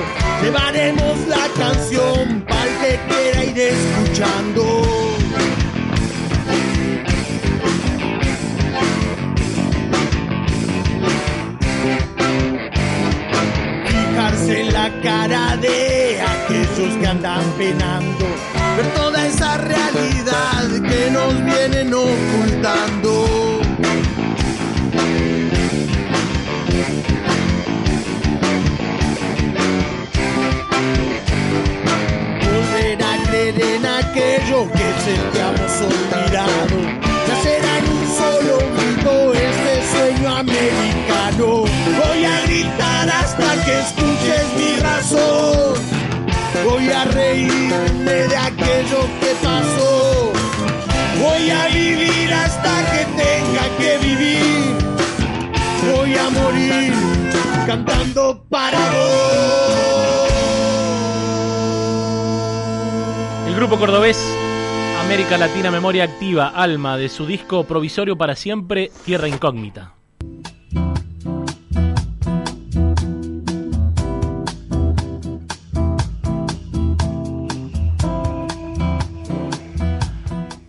[0.42, 4.82] Llevaremos la canción para el que quiera ir escuchando.
[13.86, 18.26] Fijarse en la cara de aquellos que andan penando,
[18.76, 23.41] ver toda esa realidad que nos vienen ocultando.
[34.12, 36.76] Aquello que sentíamos olvidado.
[37.28, 41.64] Nacer en un solo grito este sueño americano.
[42.00, 45.74] Voy a gritar hasta que escuches mi razón.
[46.64, 50.32] Voy a reírme de aquello que pasó.
[51.18, 54.76] Voy a vivir hasta que tenga que vivir.
[55.90, 56.92] Voy a morir
[57.66, 59.31] cantando para vos.
[63.72, 64.18] Grupo cordobés
[65.00, 69.94] América Latina Memoria Activa, Alma, de su disco Provisorio para Siempre, Tierra Incógnita.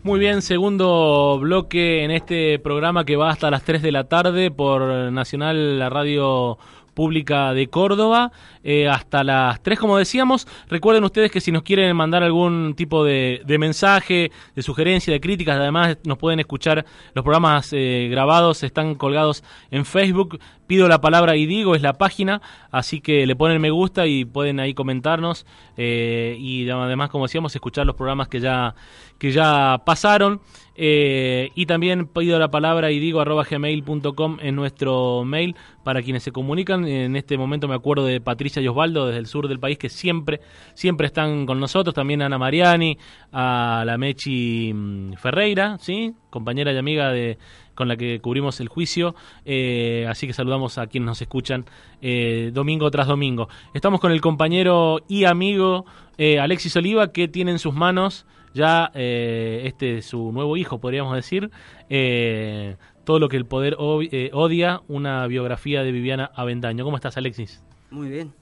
[0.04, 4.50] Muy bien, segundo bloque en este programa que va hasta las 3 de la tarde
[4.50, 6.58] por Nacional, la radio
[6.94, 8.32] pública de Córdoba,
[8.64, 10.48] eh, hasta las 3 como decíamos.
[10.70, 15.58] Recuerden ustedes que si nos quieren mandar algún tipo de, mensaje, de sugerencia, de críticas,
[15.58, 20.40] además nos pueden escuchar los programas eh, grabados, están colgados en Facebook.
[20.68, 24.24] Pido la palabra y digo, es la página, así que le ponen me gusta y
[24.26, 25.46] pueden ahí comentarnos
[25.78, 28.76] eh, y además, como decíamos, escuchar los programas que ya,
[29.18, 30.42] que ya pasaron.
[30.76, 36.24] Eh, y también pido la palabra y digo arroba gmail.com en nuestro mail para quienes
[36.24, 36.88] se comunican.
[36.88, 39.90] En este momento me acuerdo de Patricia y Osvaldo desde el sur del país que
[39.90, 40.42] siempre,
[40.74, 41.94] siempre están con nosotros.
[41.94, 42.98] También Ana Mariani,
[43.32, 46.14] a la Mechi mm, Ferreira, ¿sí?
[46.30, 47.38] compañera y amiga de
[47.76, 49.16] con la que cubrimos el juicio.
[49.46, 51.66] Eh, así que saludamos a quienes nos escuchan
[52.02, 53.50] eh, domingo tras domingo.
[53.74, 55.86] Estamos con el compañero y amigo
[56.18, 61.16] eh, Alexis Oliva que tiene en sus manos ya eh, este su nuevo hijo, podríamos
[61.16, 61.50] decir,
[61.90, 63.76] eh, todo lo que el poder
[64.12, 66.84] eh, odia, una biografía de Viviana Avendaño.
[66.84, 67.64] ¿Cómo estás, Alexis?
[67.92, 68.34] Muy bien,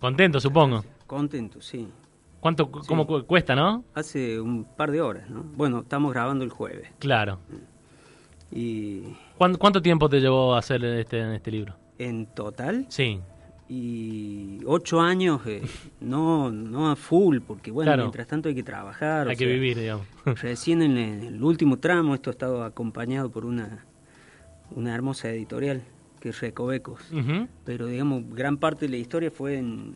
[0.00, 0.84] Contento, supongo.
[1.06, 1.88] contento, sí.
[2.40, 3.84] ¿Cuánto cu- cómo cu- cuesta, no?
[3.94, 5.44] Hace un par de horas, ¿no?
[5.56, 6.88] Bueno, estamos grabando el jueves.
[6.98, 7.38] Claro.
[8.50, 9.02] Y
[9.38, 11.74] ¿Cuán- ¿Cuánto tiempo te llevó a hacer este, este libro?
[11.98, 13.20] en total, Sí.
[13.74, 15.62] Y ocho años, eh,
[16.00, 18.02] no, no a full, porque bueno, Claro.
[18.04, 19.26] mientras tanto hay que trabajar.
[19.26, 20.06] o Hay que sea, vivir, digamos.
[20.42, 23.84] Recién en el, el último tramo, esto ha estado acompañado por una,
[24.76, 25.82] una hermosa editorial,
[26.20, 27.00] que es Recovecos.
[27.64, 29.94] Pero digamos, gran parte de la historia fue en,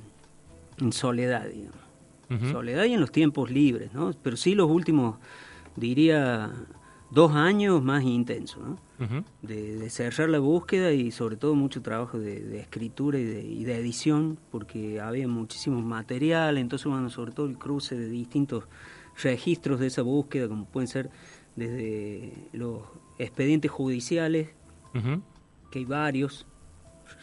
[0.80, 1.76] en soledad, digamos.
[2.30, 2.50] Ujú.
[2.50, 4.10] Soledad y en los tiempos libres, ¿no?
[4.22, 5.16] Pero sí los últimos,
[5.76, 6.50] diría,
[7.10, 8.76] dos años más intensos, ¿no?
[9.42, 13.42] De, de cerrar la búsqueda y sobre todo mucho trabajo de, de escritura y de,
[13.44, 18.64] y de edición, porque había muchísimo material, entonces bueno, sobre todo el cruce de distintos
[19.22, 21.10] registros de esa búsqueda, como pueden ser
[21.56, 22.82] desde los
[23.18, 24.48] expedientes judiciales,
[25.70, 26.46] que hay varios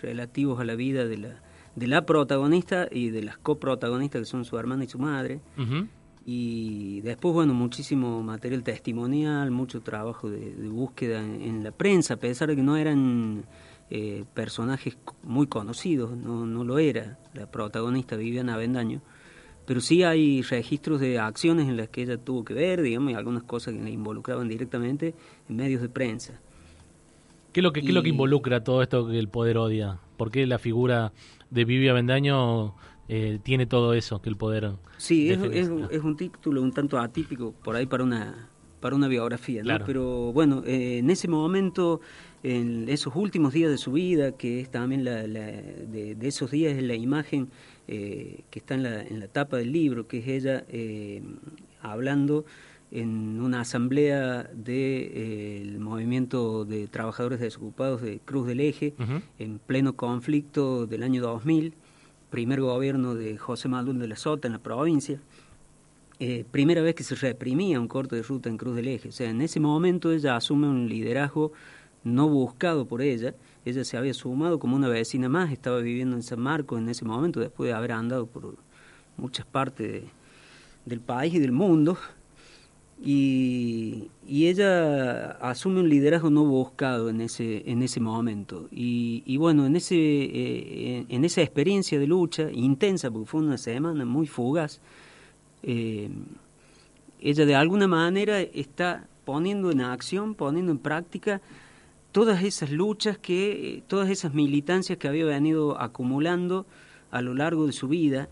[0.02, 1.42] relativos a la vida de la,
[1.76, 5.88] de la protagonista y de las coprotagonistas que son su hermana y su madre, Ujú.
[6.26, 12.14] Y después, bueno, muchísimo material testimonial, mucho trabajo de, de búsqueda en, en la prensa,
[12.14, 13.44] a pesar de que no eran
[13.90, 19.02] eh, personajes muy conocidos, no, no lo era la protagonista Viviana Avendaño,
[19.66, 23.16] pero sí hay registros de acciones en las que ella tuvo que ver, digamos, y
[23.16, 25.14] algunas cosas que la involucraban directamente
[25.50, 26.40] en medios de prensa.
[27.52, 30.00] ¿Qué es lo que, qué es lo que involucra todo esto que el poder odia?
[30.18, 31.12] ¿Por qué la figura
[31.52, 32.74] de Vivi Avendaño
[33.10, 35.38] eh, tiene todo eso que el poder Sí, es,
[35.70, 38.50] un- es un título un tanto atípico por ahí para una
[38.80, 39.68] para una biografía, ¿no?
[39.68, 39.86] Claro.
[39.86, 42.02] Pero bueno, eh, en ese momento,
[42.44, 46.52] en esos últimos días de su vida, que es también la, la- de, de esos
[46.52, 47.48] días es la imagen
[47.88, 51.22] eh, que está en la, en la tapa del libro, que es ella eh,
[51.82, 52.44] hablando
[52.92, 58.94] en una asamblea del movimiento de trabajadores desocupados de Cruz del Eje,
[59.40, 61.74] en pleno conflicto del año 2000,
[62.34, 65.20] primer gobierno de José Manuel de la Sota en la provincia,
[66.18, 69.10] eh, primera vez que se reprimía un corte de ruta en Cruz del Eje.
[69.10, 71.52] O sea, en ese momento ella asume un liderazgo
[72.04, 73.36] no buscado por ella.
[73.66, 77.06] Ella se había sumado como una vecina más, estaba viviendo en San Marcos en ese
[77.06, 78.56] momento, después de haber andado por
[79.16, 80.08] muchas partes de-
[80.88, 82.00] del país y del mundo.
[83.06, 88.70] Y, ella asume un liderazgo no buscado en ese, en ese momento.
[88.72, 93.58] Y, y bueno, en, ese, eh, en esa experiencia de lucha intensa, porque fue una
[93.58, 94.80] semana muy fugaz,
[95.64, 96.10] eh,
[97.20, 101.42] ella de alguna manera está poniendo en acción, poniendo en práctica
[102.14, 106.66] todas esas luchas que, todas esas militancias que había venido acumulando
[107.12, 108.30] a lo largo de su vida,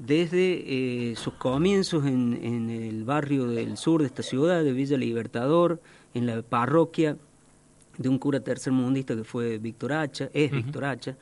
[0.00, 4.96] desde eh, sus comienzos en, en, el barrio del sur de esta ciudad, de Villa
[4.96, 5.80] Libertador,
[6.14, 7.16] en la parroquia
[7.98, 11.16] de un cura tercermundista que fue Víctor Hacha, es Víctor Hacha,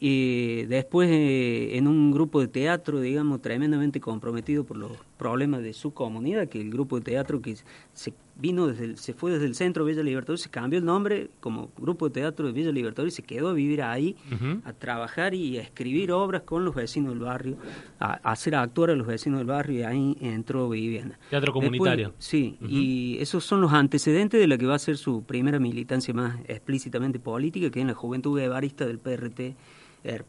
[0.00, 5.72] y después eh, en un grupo de teatro, digamos, tremendamente comprometido por los problemas de
[5.72, 7.56] su comunidad, que el grupo de teatro que
[7.92, 10.84] se vino desde el- se fue desde el centro de Villa Libertador, se cambió el
[10.84, 14.60] nombre como grupo de teatro de Villa Libertador y se quedó a vivir ahí, Ujú.
[14.64, 17.56] a trabajar y a escribir obras con los vecinos del barrio,
[17.98, 21.18] a, a hacer actuar a los vecinos del barrio y ahí entró Viviana.
[21.30, 22.14] Teatro Después- comunitario.
[22.18, 26.14] sí, y esos son los antecedentes de la que va a ser su primera militancia
[26.14, 29.56] más explícitamente política, que es en la Juventud Guevarista del PRT
[30.04, 30.26] ERP.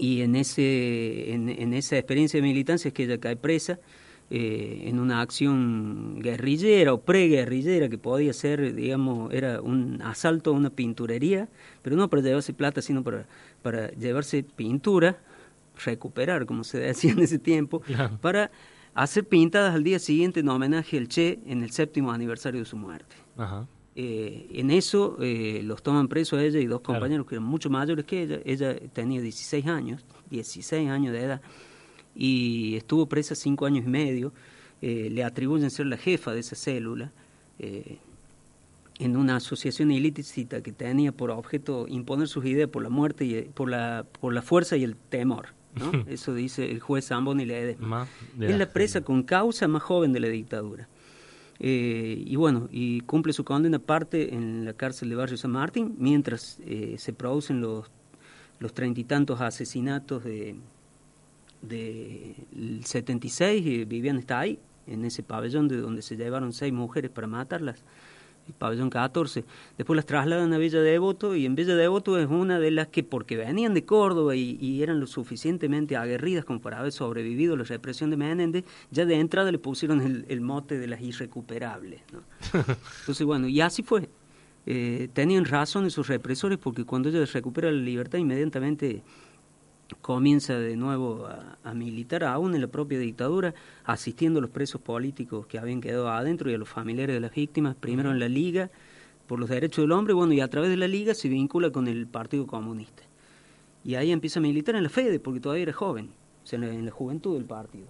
[0.00, 3.80] Y en, ese, en, en esa experiencia de militancia es que ella cae presa
[4.30, 10.52] eh, en una acción guerrillera o preguerrillera que podía ser, digamos, era un asalto a
[10.52, 11.48] una pinturería,
[11.82, 13.26] pero no para llevarse plata, sino para,
[13.62, 15.18] para llevarse pintura,
[15.84, 18.18] recuperar, como se decía en ese tiempo, Claro.
[18.20, 18.50] para
[18.94, 22.76] hacer pintadas al día siguiente en homenaje al Che en el séptimo aniversario de su
[22.76, 23.14] muerte.
[23.36, 23.66] Ajá.
[24.00, 27.00] Eh, en eso eh, los toman preso a ella y dos Claro.
[27.00, 28.38] compañeros que eran mucho mayores que ella.
[28.44, 31.40] Ella tenía 16 años, 16 años de edad,
[32.18, 34.32] y estuvo presa cinco años y medio.
[34.82, 37.10] Eh, le atribuyen ser la jefa de esa célula
[37.58, 37.98] eh,
[38.98, 43.34] en una asociación ilícita que tenía por objeto imponer sus ideas por la muerte y
[43.34, 45.48] eh, por la, por la fuerza y el temor.
[45.76, 45.92] ¿no?
[46.08, 47.86] Eso dice el juez Zamboni Ledesma.
[48.40, 50.88] Es la- presa con causa más joven de la dictadura.
[51.60, 55.96] Eh, y bueno, y cumple su condena parte en la cárcel de Barrio San Martín,
[55.98, 57.90] mientras eh, se producen los
[58.60, 60.56] los treinta y tantos asesinatos de
[61.62, 67.10] del 76, y Vivian está ahí, en ese pabellón de donde se llevaron seis mujeres
[67.10, 67.84] para matarlas,
[68.46, 69.44] el pabellón 14.
[69.76, 73.02] Después las trasladan a Villa Devoto y en Villa Devoto es una de las que,
[73.02, 77.58] porque venían de Córdoba y, y eran lo suficientemente aguerridas como para haber sobrevivido a
[77.58, 82.00] la represión de Menéndez, ya de entrada le pusieron el, el mote de las irrecuperables.
[82.12, 82.22] ¿no?
[83.00, 84.08] Entonces, bueno, y así fue.
[84.70, 89.02] Eh, tenían razón esos represores porque cuando ella recupera la libertad inmediatamente
[90.00, 94.80] comienza de nuevo a, a militar, aún en la propia dictadura, asistiendo a los presos
[94.80, 98.28] políticos que habían quedado adentro y a los familiares de las víctimas, primero en la
[98.28, 98.70] Liga
[99.26, 101.86] por los Derechos del Hombre, bueno, y a través de la Liga se vincula con
[101.86, 103.02] el Partido Comunista.
[103.84, 106.10] Y ahí empieza a militar en la FEDE, porque todavía era joven,
[106.42, 107.86] o sea, en la, en la juventud del partido.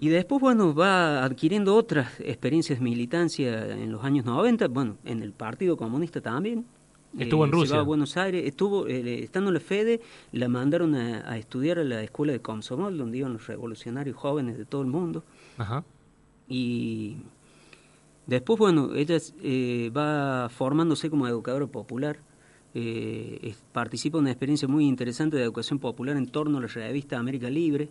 [0.00, 5.22] Y después, bueno, va adquiriendo otras experiencias de militancia en los años 90, bueno, en
[5.22, 6.66] el Partido Comunista también.
[7.16, 7.78] Estuvo en Se Rusia.
[7.78, 10.00] a Buenos Aires, estuvo, eh, estando en la FEDE,
[10.32, 14.58] la mandaron a, a estudiar a la escuela de Comsomol, donde iban los revolucionarios jóvenes
[14.58, 15.24] de todo el mundo.
[15.56, 15.84] Ajá.
[16.48, 17.16] Y
[18.26, 22.18] después, bueno, ella eh, va formándose como educadora popular.
[22.74, 26.66] Eh, es- participa en una experiencia muy interesante de educación popular en torno a la
[26.66, 27.88] revista América Libre.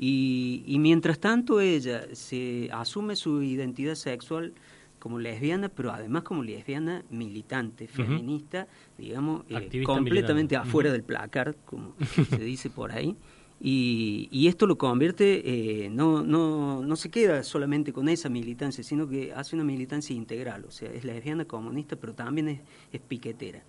[0.00, 4.52] Y, y mientras tanto ella se asume su identidad sexual
[4.98, 10.56] como lesbiana, pero además como lesbiana militante, feminista, digamos, eh, completamente militante.
[10.56, 11.94] afuera del placar, como
[12.30, 13.16] se dice por ahí.
[13.60, 15.42] Y, y esto lo convierte,
[15.84, 20.14] eh, no, no, no se queda solamente con esa militancia, sino que hace una militancia
[20.14, 22.60] integral, o sea, es lesbiana comunista, pero también es,
[22.92, 23.64] es piquetera.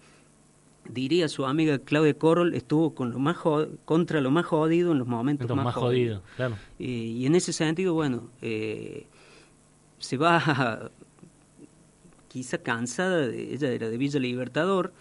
[0.88, 3.38] Diría su amiga Claudia Corol, estuvo con lo más
[3.86, 6.56] contra lo más jodido en los momentos Entonces, más, más jodido, claro.
[6.78, 9.08] Eh, y en ese sentido, bueno, eh,
[9.98, 10.92] se va
[12.30, 14.94] quizá cansada, de, ella era de Villa Libertador,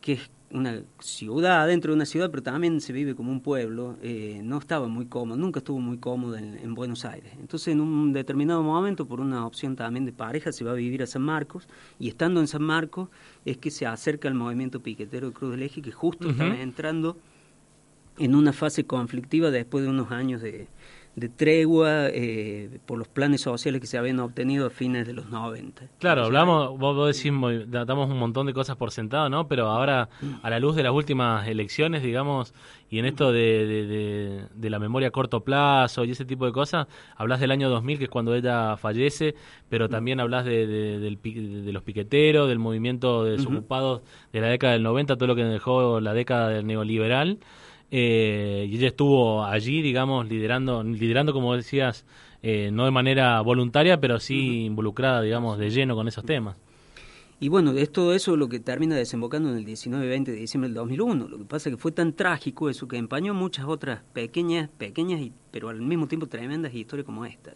[0.00, 3.96] que es una ciudad, dentro de una ciudad, pero también se vive como un pueblo,
[4.02, 7.32] eh, no estaba muy cómodo, nunca estuvo muy cómoda en, en Buenos Aires.
[7.38, 11.04] Entonces, en un determinado momento, por una opción también de pareja, se va a vivir
[11.04, 11.68] a San Marcos,
[12.00, 13.08] y estando en San Marcos
[13.44, 16.32] es que se acerca al movimiento piquetero de Cruz del Eje, que justo Ujú.
[16.32, 17.16] estaba entrando
[18.18, 20.66] en una fase conflictiva después de unos años de,
[21.16, 25.28] de tregua eh, por los planes sociales que se habían obtenido a fines de los
[25.28, 25.86] 90.
[25.98, 27.32] Claro, hablamos, vos, vos decís,
[27.68, 29.46] damos un montón de cosas por sentado, ¿no?
[29.48, 30.08] Pero ahora,
[30.42, 32.54] a la luz de las últimas elecciones, digamos,
[32.88, 36.46] y en esto de, de, de- de la memoria a corto plazo y ese tipo
[36.46, 36.86] de cosas,
[37.16, 39.34] hablas del año 2000, que es cuando ella fallece,
[39.68, 44.02] pero también hablas de los piqueteros, del movimiento de desocupados
[44.32, 47.38] de la década del 90, todo lo que dejó la década del neoliberal.
[47.90, 52.04] Eh, y ella estuvo allí, digamos, liderando, liderando como decías,
[52.42, 56.56] eh, no de manera voluntaria, pero sí involucrada, digamos, de lleno con esos temas.
[57.42, 60.74] Y bueno, es todo eso lo que termina desembocando en el 19-20 de diciembre del
[60.74, 61.28] 2001.
[61.28, 65.22] Lo que pasa es que fue tan trágico eso que empañó muchas otras pequeñas, pequeñas,
[65.22, 67.52] y, pero al mismo tiempo tremendas historias como esta.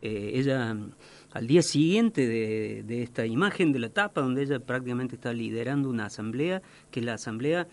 [0.00, 0.76] Eh, ella,
[1.32, 5.88] al día siguiente de, de esta imagen de la tapa, donde ella prácticamente está liderando
[5.88, 7.68] una asamblea, que es la asamblea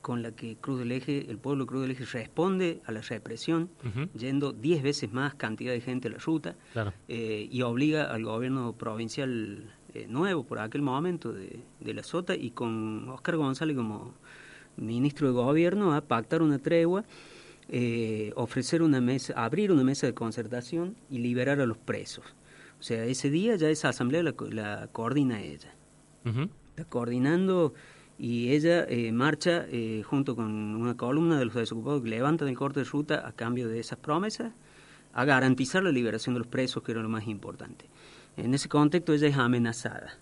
[0.00, 3.68] con la que Cruz del Eje, el pueblo Cruz del Eje responde a la represión,
[3.84, 4.08] Ujú.
[4.18, 6.92] yendo 10 veces más cantidad de gente a la ruta, Claro.
[7.08, 12.34] eh, y obliga al gobierno provincial eh, nuevo por aquel momento de, de la Sota
[12.34, 14.14] y con Oscar González como
[14.76, 17.04] ministro de gobierno a pactar una tregua,
[17.68, 22.24] eh, ofrecer una mesa, abrir una mesa de concertación y liberar a los presos.
[22.78, 25.74] O sea, ese día ya esa asamblea la, la coordina ella
[26.24, 26.48] Ujú.
[26.70, 27.74] está coordinando
[28.22, 30.46] y ella eh, marcha eh, junto con
[30.76, 33.98] una columna de los desocupados que levantan el corte de ruta a cambio de esas
[33.98, 34.52] promesas
[35.14, 37.86] a garantizar la liberación de los presos, que era lo más importante.
[38.36, 40.18] En ese contexto ella es amenazada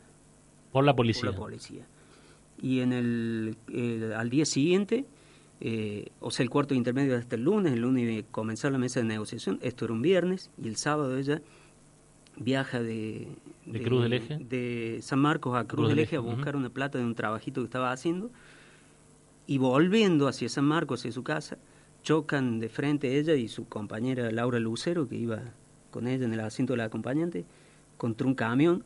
[0.70, 1.30] Por la por policía.
[1.30, 1.86] la policía.
[2.62, 5.05] Y en el, el- al día siguiente,
[5.61, 9.07] eh, o sea, el cuarto intermedio hasta el lunes, el lunes comenzar la mesa de
[9.07, 11.42] negociación, esto era un viernes, y el sábado ella
[12.39, 13.28] viaja de,
[13.66, 14.39] ¿De Cruz del Eje?
[14.39, 17.66] de San Marcos a Cruz, del Eje a buscar una plata de un trabajito que
[17.66, 18.30] estaba haciendo,
[19.47, 21.59] y volviendo hacia San Marcos, hacia su casa,
[22.03, 25.43] chocan de frente ella y su compañera Laura Lucero, que iba
[25.91, 27.45] con ella en el asiento del acompañante,
[27.97, 28.84] contra un camión.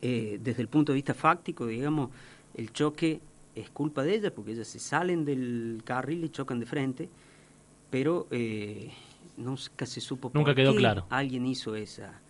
[0.00, 2.10] Eh, desde el punto de vista fáctico, digamos,
[2.54, 3.20] el choque
[3.54, 7.08] es culpa de ella, porque ellas se salen del carril y chocan de frente,
[7.90, 8.92] pero eh,
[9.38, 11.06] nunca se supo Nunca por quedó qué claro.
[11.10, 12.20] alguien hizo esa,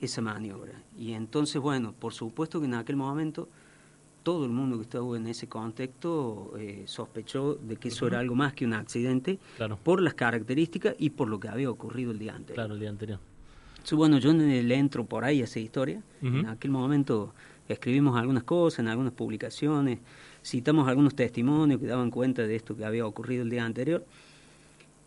[0.00, 0.72] esa maniobra.
[0.98, 3.48] Y entonces, bueno, por supuesto que en aquel momento
[4.22, 8.34] todo el mundo que estaba en ese contexto eh, sospechó de que eso era algo
[8.34, 9.78] más que un accidente Claro.
[9.82, 12.54] por las características y por lo que había ocurrido el día anterior.
[12.54, 13.18] Claro, el día anterior.
[13.92, 16.02] Bueno, yo le entro por ahí a esa historia.
[16.22, 17.34] En aquel momento
[17.68, 19.98] escribimos algunas cosas, en algunas publicaciones,
[20.42, 24.06] citamos algunos testimonios que daban cuenta de esto que había ocurrido el día anterior.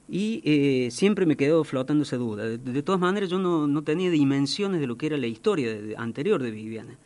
[0.10, 2.45] Y eh, siempre me quedó flotando esa duda.
[2.45, 5.68] De, de todas maneras, yo no, no tenía dimensiones de lo que era la historia
[5.70, 6.97] de- de- anterior de Viviana.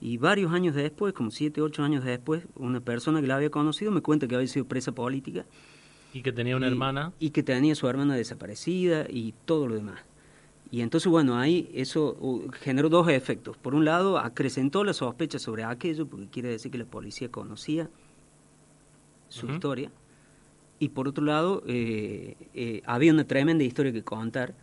[0.00, 3.90] Y varios años después, como siete, ocho años después, una persona que la había conocido
[3.92, 5.44] me cuenta que había sido presa política
[6.12, 7.12] Y que tenía una y- hermana.
[7.20, 10.00] Y que tenía su hermana desaparecida y todo lo demás.
[10.70, 13.56] Y entonces, bueno, ahí eso uh, generó dos efectos.
[13.56, 17.88] Por un lado, acrecentó la sospecha sobre aquello, porque quiere decir que la policía conocía
[19.28, 19.54] su Ujú.
[19.54, 19.90] historia.
[20.78, 24.54] Y por otro lado, eh, eh, había una tremenda historia que contar.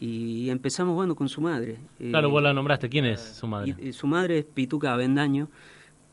[0.00, 1.78] Y empezamos, bueno, con su madre.
[1.98, 2.88] Eh, Claro, vos la nombraste.
[2.88, 3.74] ¿Quién es su madre?
[3.80, 5.48] y- su madre es Pituca Avendaño.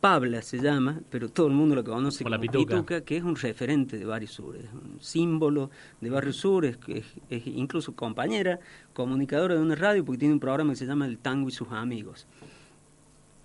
[0.02, 3.02] Pabla se llama, pero todo el mundo la conoce como Pituca.
[3.02, 7.06] que es un referente de Barrio Sur, es un símbolo de Barrio Sur, es, es-
[7.30, 8.60] es incluso compañera,
[8.94, 11.70] comunicadora de una radio, porque tiene un programa que se llama El Tango y sus
[11.72, 12.28] Amigos.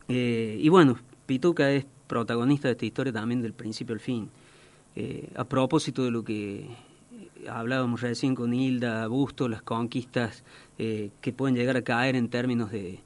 [0.08, 4.28] Eh, y bueno, Pituca es protagonista de esta historia también del principio al fin.
[4.96, 6.66] Eh, a propósito de lo que
[7.48, 10.44] hablábamos recién con Hilda Busto, las conquistas
[10.78, 13.00] eh, que pueden llegar a caer en términos de,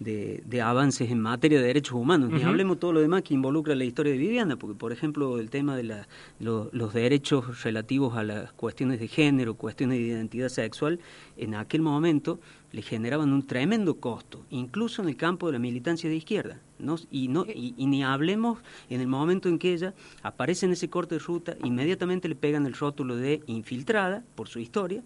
[0.00, 2.30] de, de avances en materia de derechos humanos.
[2.30, 2.48] Ni Ujú.
[2.48, 5.76] hablemos todo lo demás que involucra la historia de Viviana, porque por ejemplo el tema
[5.76, 6.08] de la,
[6.40, 10.98] lo- los derechos relativos a las cuestiones de género, cuestiones de identidad sexual,
[11.36, 12.40] en aquel momento
[12.72, 16.60] le generaban un tremendo costo, incluso en el campo de la militancia de izquierda.
[16.80, 16.96] ¿no?
[17.10, 18.58] Y, no, y, y ni hablemos
[18.90, 22.66] en el momento en que ella aparece en ese corte de ruta, inmediatamente le pegan
[22.66, 25.02] el rótulo de infiltrada por su historia,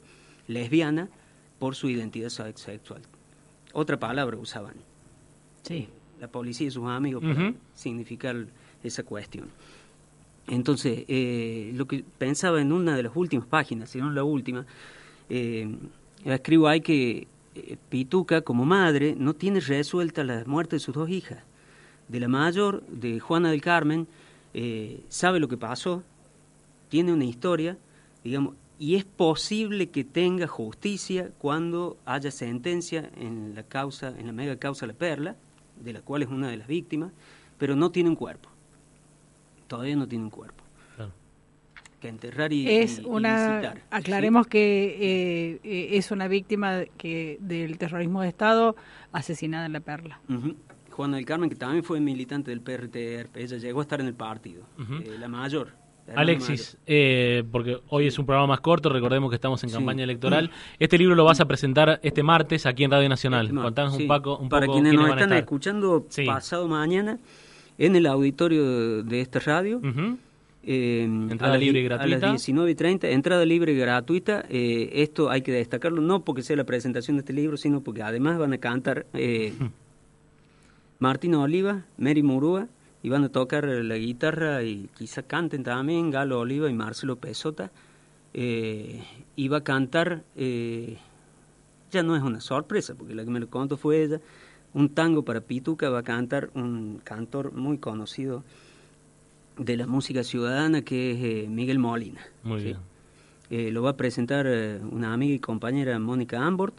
[0.46, 1.10] lesbiana
[1.58, 3.02] por su identidad sex- sexual.
[3.78, 4.74] Otra palabra usaban.
[5.62, 5.88] Sí.
[6.20, 8.34] La policía y sus amigos para significar
[8.82, 9.46] esa cuestión.
[10.48, 14.24] Entonces, eh, lo que pensaba en una de las últimas páginas, si no en la
[14.24, 14.66] última,
[15.30, 15.72] eh,
[16.24, 21.08] escribo ahí que eh, Pituca, como madre, no tiene resuelta la muerte de sus dos
[21.08, 21.38] hijas.
[22.08, 24.08] De la mayor, de Juana del Carmen,
[24.54, 26.02] eh, sabe lo que pasó,
[26.88, 27.78] tiene una historia,
[28.24, 34.32] digamos, y es posible que tenga justicia cuando haya sentencia en la causa, en la
[34.32, 35.36] mega causa La Perla,
[35.82, 37.12] de la cual es una de las víctimas,
[37.58, 38.48] pero no tiene un cuerpo.
[39.66, 40.64] Todavía no tiene un cuerpo.
[40.96, 41.12] Claro.
[42.00, 43.82] Que enterrar y, es y- y una visitar.
[43.90, 44.96] aclaremos que
[45.54, 48.76] eh, eh, es una víctima que del terrorismo de Estado
[49.12, 50.20] asesinada en la Perla.
[50.28, 50.54] Ujú.
[50.90, 54.14] Juana del Carmen, que también fue militante del PRTR, ella llegó a estar en el
[54.14, 54.62] partido,
[55.04, 55.72] eh, la mayor.
[56.16, 59.74] Alexis, eh, porque hoy es un programa más corto, recordemos que estamos en Sí.
[59.76, 60.50] campaña electoral.
[60.78, 63.46] Este libro lo vas a presentar este martes aquí en Radio Nacional.
[63.46, 64.02] Este Contanos sí.
[64.02, 66.24] un, poco, un Para poco quienes nos están escuchando Sí.
[66.24, 67.18] pasado mañana
[67.78, 70.18] en el auditorio de, esta radio, Ujú.
[70.70, 72.16] Eh, Entrada libre y gratuita.
[72.16, 74.44] A las 19 y 30, entrada libre y gratuita.
[74.50, 78.02] Eh, esto hay que destacarlo, no porque sea la presentación de este libro, sino porque
[78.02, 79.54] además van a cantar eh,
[80.98, 82.66] Martín Oliva, Mary Murúa,
[83.02, 87.70] y van a tocar la guitarra y quizá canten también Galo Oliva y Marcelo Pesota.
[88.34, 89.02] Eh,
[89.50, 90.98] va a cantar, eh,
[91.90, 94.20] ya no es una sorpresa, porque la que me lo contó fue ella,
[94.74, 98.44] un tango para Pituca, va a cantar un cantor muy conocido
[99.56, 102.20] de la música ciudadana que es eh, Miguel Molina.
[102.42, 102.66] Muy ¿sí?
[102.66, 102.78] bien.
[103.50, 106.78] Eh, lo va a presentar eh, una amiga y compañera Mónica Ambort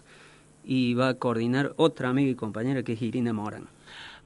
[0.63, 3.67] y va a coordinar otra amiga y compañera que es Irina Morán.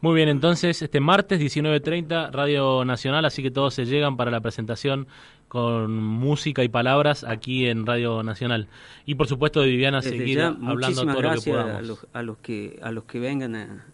[0.03, 4.41] Muy bien, entonces este martes 19.30 Radio Nacional, así que todos se llegan para la
[4.41, 5.07] presentación
[5.47, 8.67] con música y palabras aquí en Radio Nacional.
[9.05, 11.61] Y por supuesto de Viviana Desde seguir ya, hablando muchísimas todo lo que gracias a
[11.61, 11.87] podamos.
[11.87, 13.85] los, a los que a los que vengan a,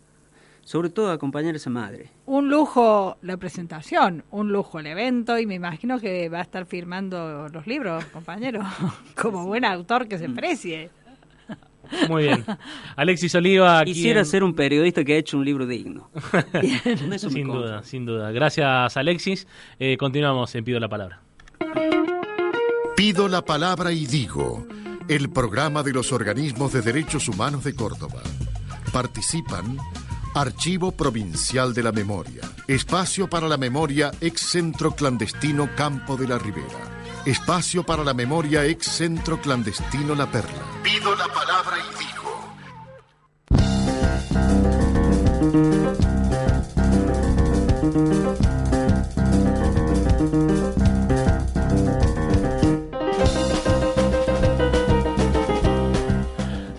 [0.64, 2.10] sobre todo a acompañar a esa madre.
[2.26, 6.66] Un lujo la presentación, un lujo el evento y me imagino que va a estar
[6.66, 8.62] firmando los libros, compañero,
[9.16, 10.90] como buen autor que se precie.
[12.08, 12.46] Muy bien.
[12.96, 16.10] Alexis Oliva aquí Quisiera en- ser un periodista que ha hecho un libro digno.
[17.12, 18.32] Eso sin duda, sin duda.
[18.32, 19.48] Gracias Alexis.
[19.80, 21.22] Eh, continuamos en Pido la Palabra.
[22.96, 24.68] Pido la palabra y digo,
[25.08, 28.22] el programa de los organismos de derechos humanos de Córdoba.
[28.92, 29.78] Participan
[30.36, 36.38] Archivo Provincial de la Memoria, Espacio para la Memoria ex Centro Clandestino Campo de la
[36.38, 40.62] Ribera, Espacio para la Memoria ex Centro Clandestino La Perla.
[40.84, 42.20] Pido la palabra y digo.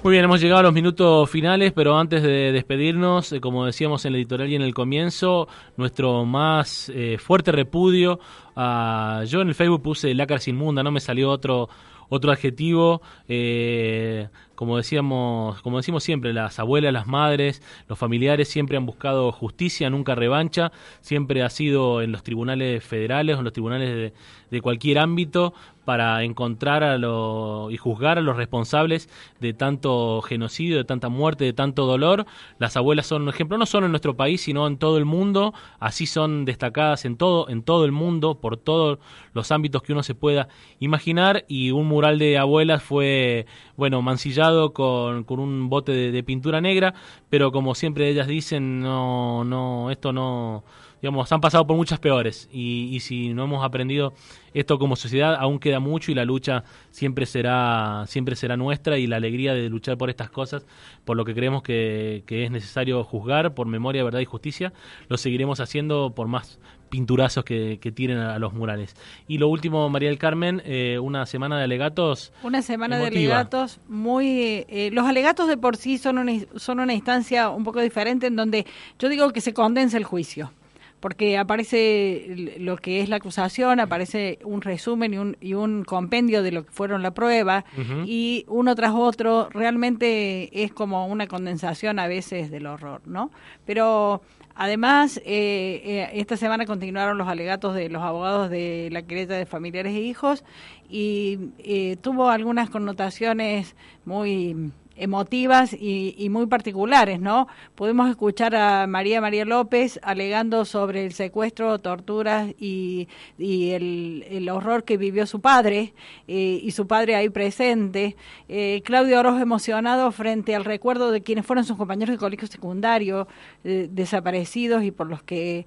[0.03, 4.05] Muy bien, hemos llegado a los minutos finales, pero antes de despedirnos, eh, como decíamos
[4.05, 5.47] en el editorial y en el comienzo,
[5.77, 8.19] nuestro más eh, fuerte repudio.
[8.57, 11.69] yo en el Facebook puse lácar inmunda, no me salió otro
[12.11, 13.01] otro adjetivo.
[13.29, 19.33] eh, como decíamos, como decimos siempre, las abuelas, las madres, los familiares siempre han buscado
[19.33, 20.71] justicia, nunca revancha.
[21.01, 24.13] Siempre ha sido en los tribunales federales o en los tribunales de,
[24.51, 25.55] de cualquier ámbito
[25.91, 29.09] para encontrar a lo, y juzgar a los responsables
[29.41, 32.27] de tanto genocidio, de tanta muerte, de tanto dolor.
[32.61, 35.53] Las abuelas son un ejemplo no solo en nuestro país, sino en todo el mundo.
[35.81, 39.01] Así son destacadas en todo, en todo el mundo, por todos
[39.33, 40.47] los ámbitos que uno se pueda
[40.79, 41.45] imaginar.
[41.49, 46.61] Y un mural de abuelas fue, bueno, mancillado con, con un bote de, de pintura
[46.61, 46.95] negra,
[47.31, 50.63] pero como siempre ellas dicen, no, no, esto no,
[51.01, 54.13] digamos, han pasado por muchas peores y, y si no hemos aprendido
[54.53, 59.07] esto como sociedad, aún queda mucho y la lucha siempre será, siempre será nuestra y
[59.07, 60.67] la alegría de luchar por estas cosas,
[61.05, 64.73] por lo que creemos que, que es necesario juzgar por memoria, verdad y justicia,
[65.09, 66.59] lo seguiremos haciendo por más
[66.91, 68.97] pinturazos que, que tiren a los murales.
[69.29, 72.33] Y lo último, María del Carmen, eh, una semana de alegatos.
[72.43, 74.65] Una semana de alegatos muy...
[74.69, 78.35] eh, los alegatos de por sí son una, son una instancia un poco diferente en
[78.35, 78.67] donde
[78.99, 80.53] yo digo que se condensa el juicio.
[81.01, 86.43] Porque aparece lo que es la acusación, aparece un resumen y un, y un compendio
[86.43, 87.65] de lo que fueron la prueba,
[88.07, 93.31] y uno tras otro realmente es como una condensación a veces del horror, ¿no?
[93.65, 94.23] Pero
[94.55, 99.47] además, eh, eh, esta semana continuaron los alegatos de los abogados de la querella de
[99.47, 100.45] familiares e hijos
[100.89, 103.75] y eh, tuvo algunas connotaciones
[104.05, 107.49] muy emotivas y, y muy particulares, ¿no?
[107.75, 114.85] Pudimos escuchar a María María López alegando sobre el secuestro, torturas y, y el, horror
[114.85, 115.95] que vivió su padre
[116.29, 118.17] eh, y su padre ahí presente.
[118.49, 123.29] Eh, Claudio Oroz emocionado frente al recuerdo de quienes fueron sus compañeros de colegio secundario
[123.65, 125.67] eh, desaparecidos y por los que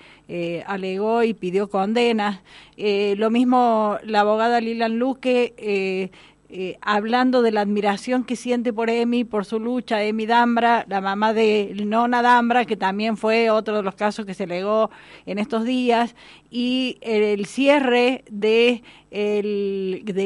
[0.67, 2.41] alegó y pidió condenas.
[2.77, 6.11] Lo mismo la abogada Lilan Luque.
[6.55, 11.01] Eh, hablando de la admiración que siente por Emi, por su lucha, Emi Dambra, la
[11.01, 14.91] mamá de Nona Dambra, que también fue otro de los casos que se legó
[15.25, 16.15] en estos días,
[16.51, 18.83] y el cierre de,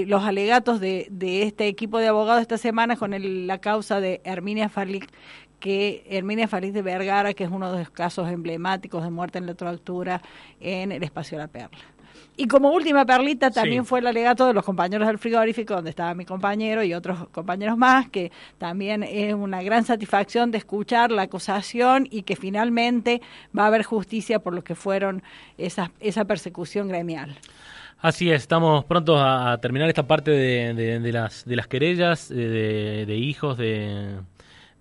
[0.05, 1.07] los alegatos de,
[1.43, 5.07] este equipo de abogados esta semana con el- la causa de Herminia Falic
[5.61, 9.45] que Herminia Falic de Vergara, que es uno de los casos emblemáticos de muerte en
[9.45, 10.21] la tortura
[10.59, 11.96] en el espacio La Perla.
[12.39, 13.89] Y como última perlita también Sí.
[13.89, 17.77] fue el alegato de los compañeros del frigorífico, donde estaba mi compañero y otros compañeros
[17.77, 23.21] más, que también es una gran satisfacción de escuchar la acusación y que finalmente
[23.57, 25.23] va a haber justicia por lo que fueron
[25.57, 27.35] esas, esa persecución gremial.
[27.99, 32.29] Así es, estamos prontos a, terminar esta parte de, de- de las, de las querellas,
[32.29, 34.17] eh, de, de hijos, de,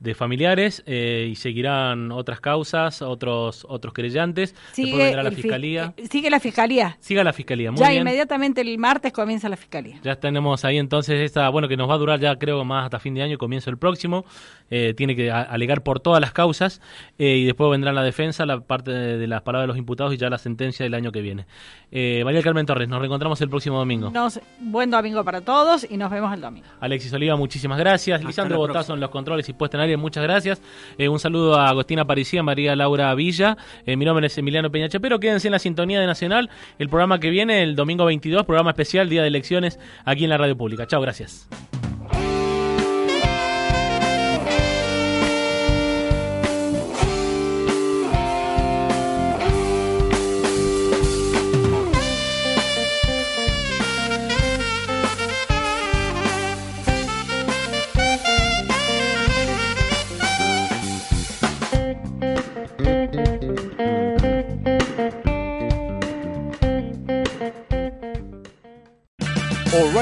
[0.00, 4.54] de familiares eh, y seguirán otras causas, otros otros querellantes.
[4.72, 5.94] Sigue Después vendrá la fiscalía.
[5.96, 6.96] eh, sigue la fiscalía.
[7.00, 8.02] Siga la fiscalía, muy ya bien.
[8.02, 9.98] inmediatamente el martes comienza la fiscalía.
[10.02, 12.98] Ya tenemos ahí entonces esta, bueno, que nos va a durar ya creo más hasta
[12.98, 14.24] fin de año y comienzo el próximo.
[14.68, 16.80] Eh, tiene que alegar por todas las causas
[17.18, 20.12] eh, y después vendrá la defensa, la parte de, de las palabras de los imputados
[20.12, 21.46] y ya la sentencia del año que viene.
[21.92, 24.10] Eh, María del Carmen Torres, nos reencontramos el próximo domingo.
[24.10, 26.66] Nos, buen domingo para todos y nos vemos el domingo.
[26.80, 28.24] Alexis Oliva, muchísimas gracias.
[28.24, 30.60] Lisandro Botazo en los controles y puesta en muchas gracias.
[30.98, 33.56] Eh, un saludo a Agostina Parecía, María Laura Villa.
[33.84, 35.20] Eh, mi nombre es Emiliano Peña Chapero.
[35.20, 36.50] Quédense en la sintonía de Nacional.
[36.78, 40.38] El programa que viene, el domingo 22, programa especial, día de elecciones, aquí en la
[40.38, 40.86] radio pública.
[40.86, 41.48] Chao, gracias.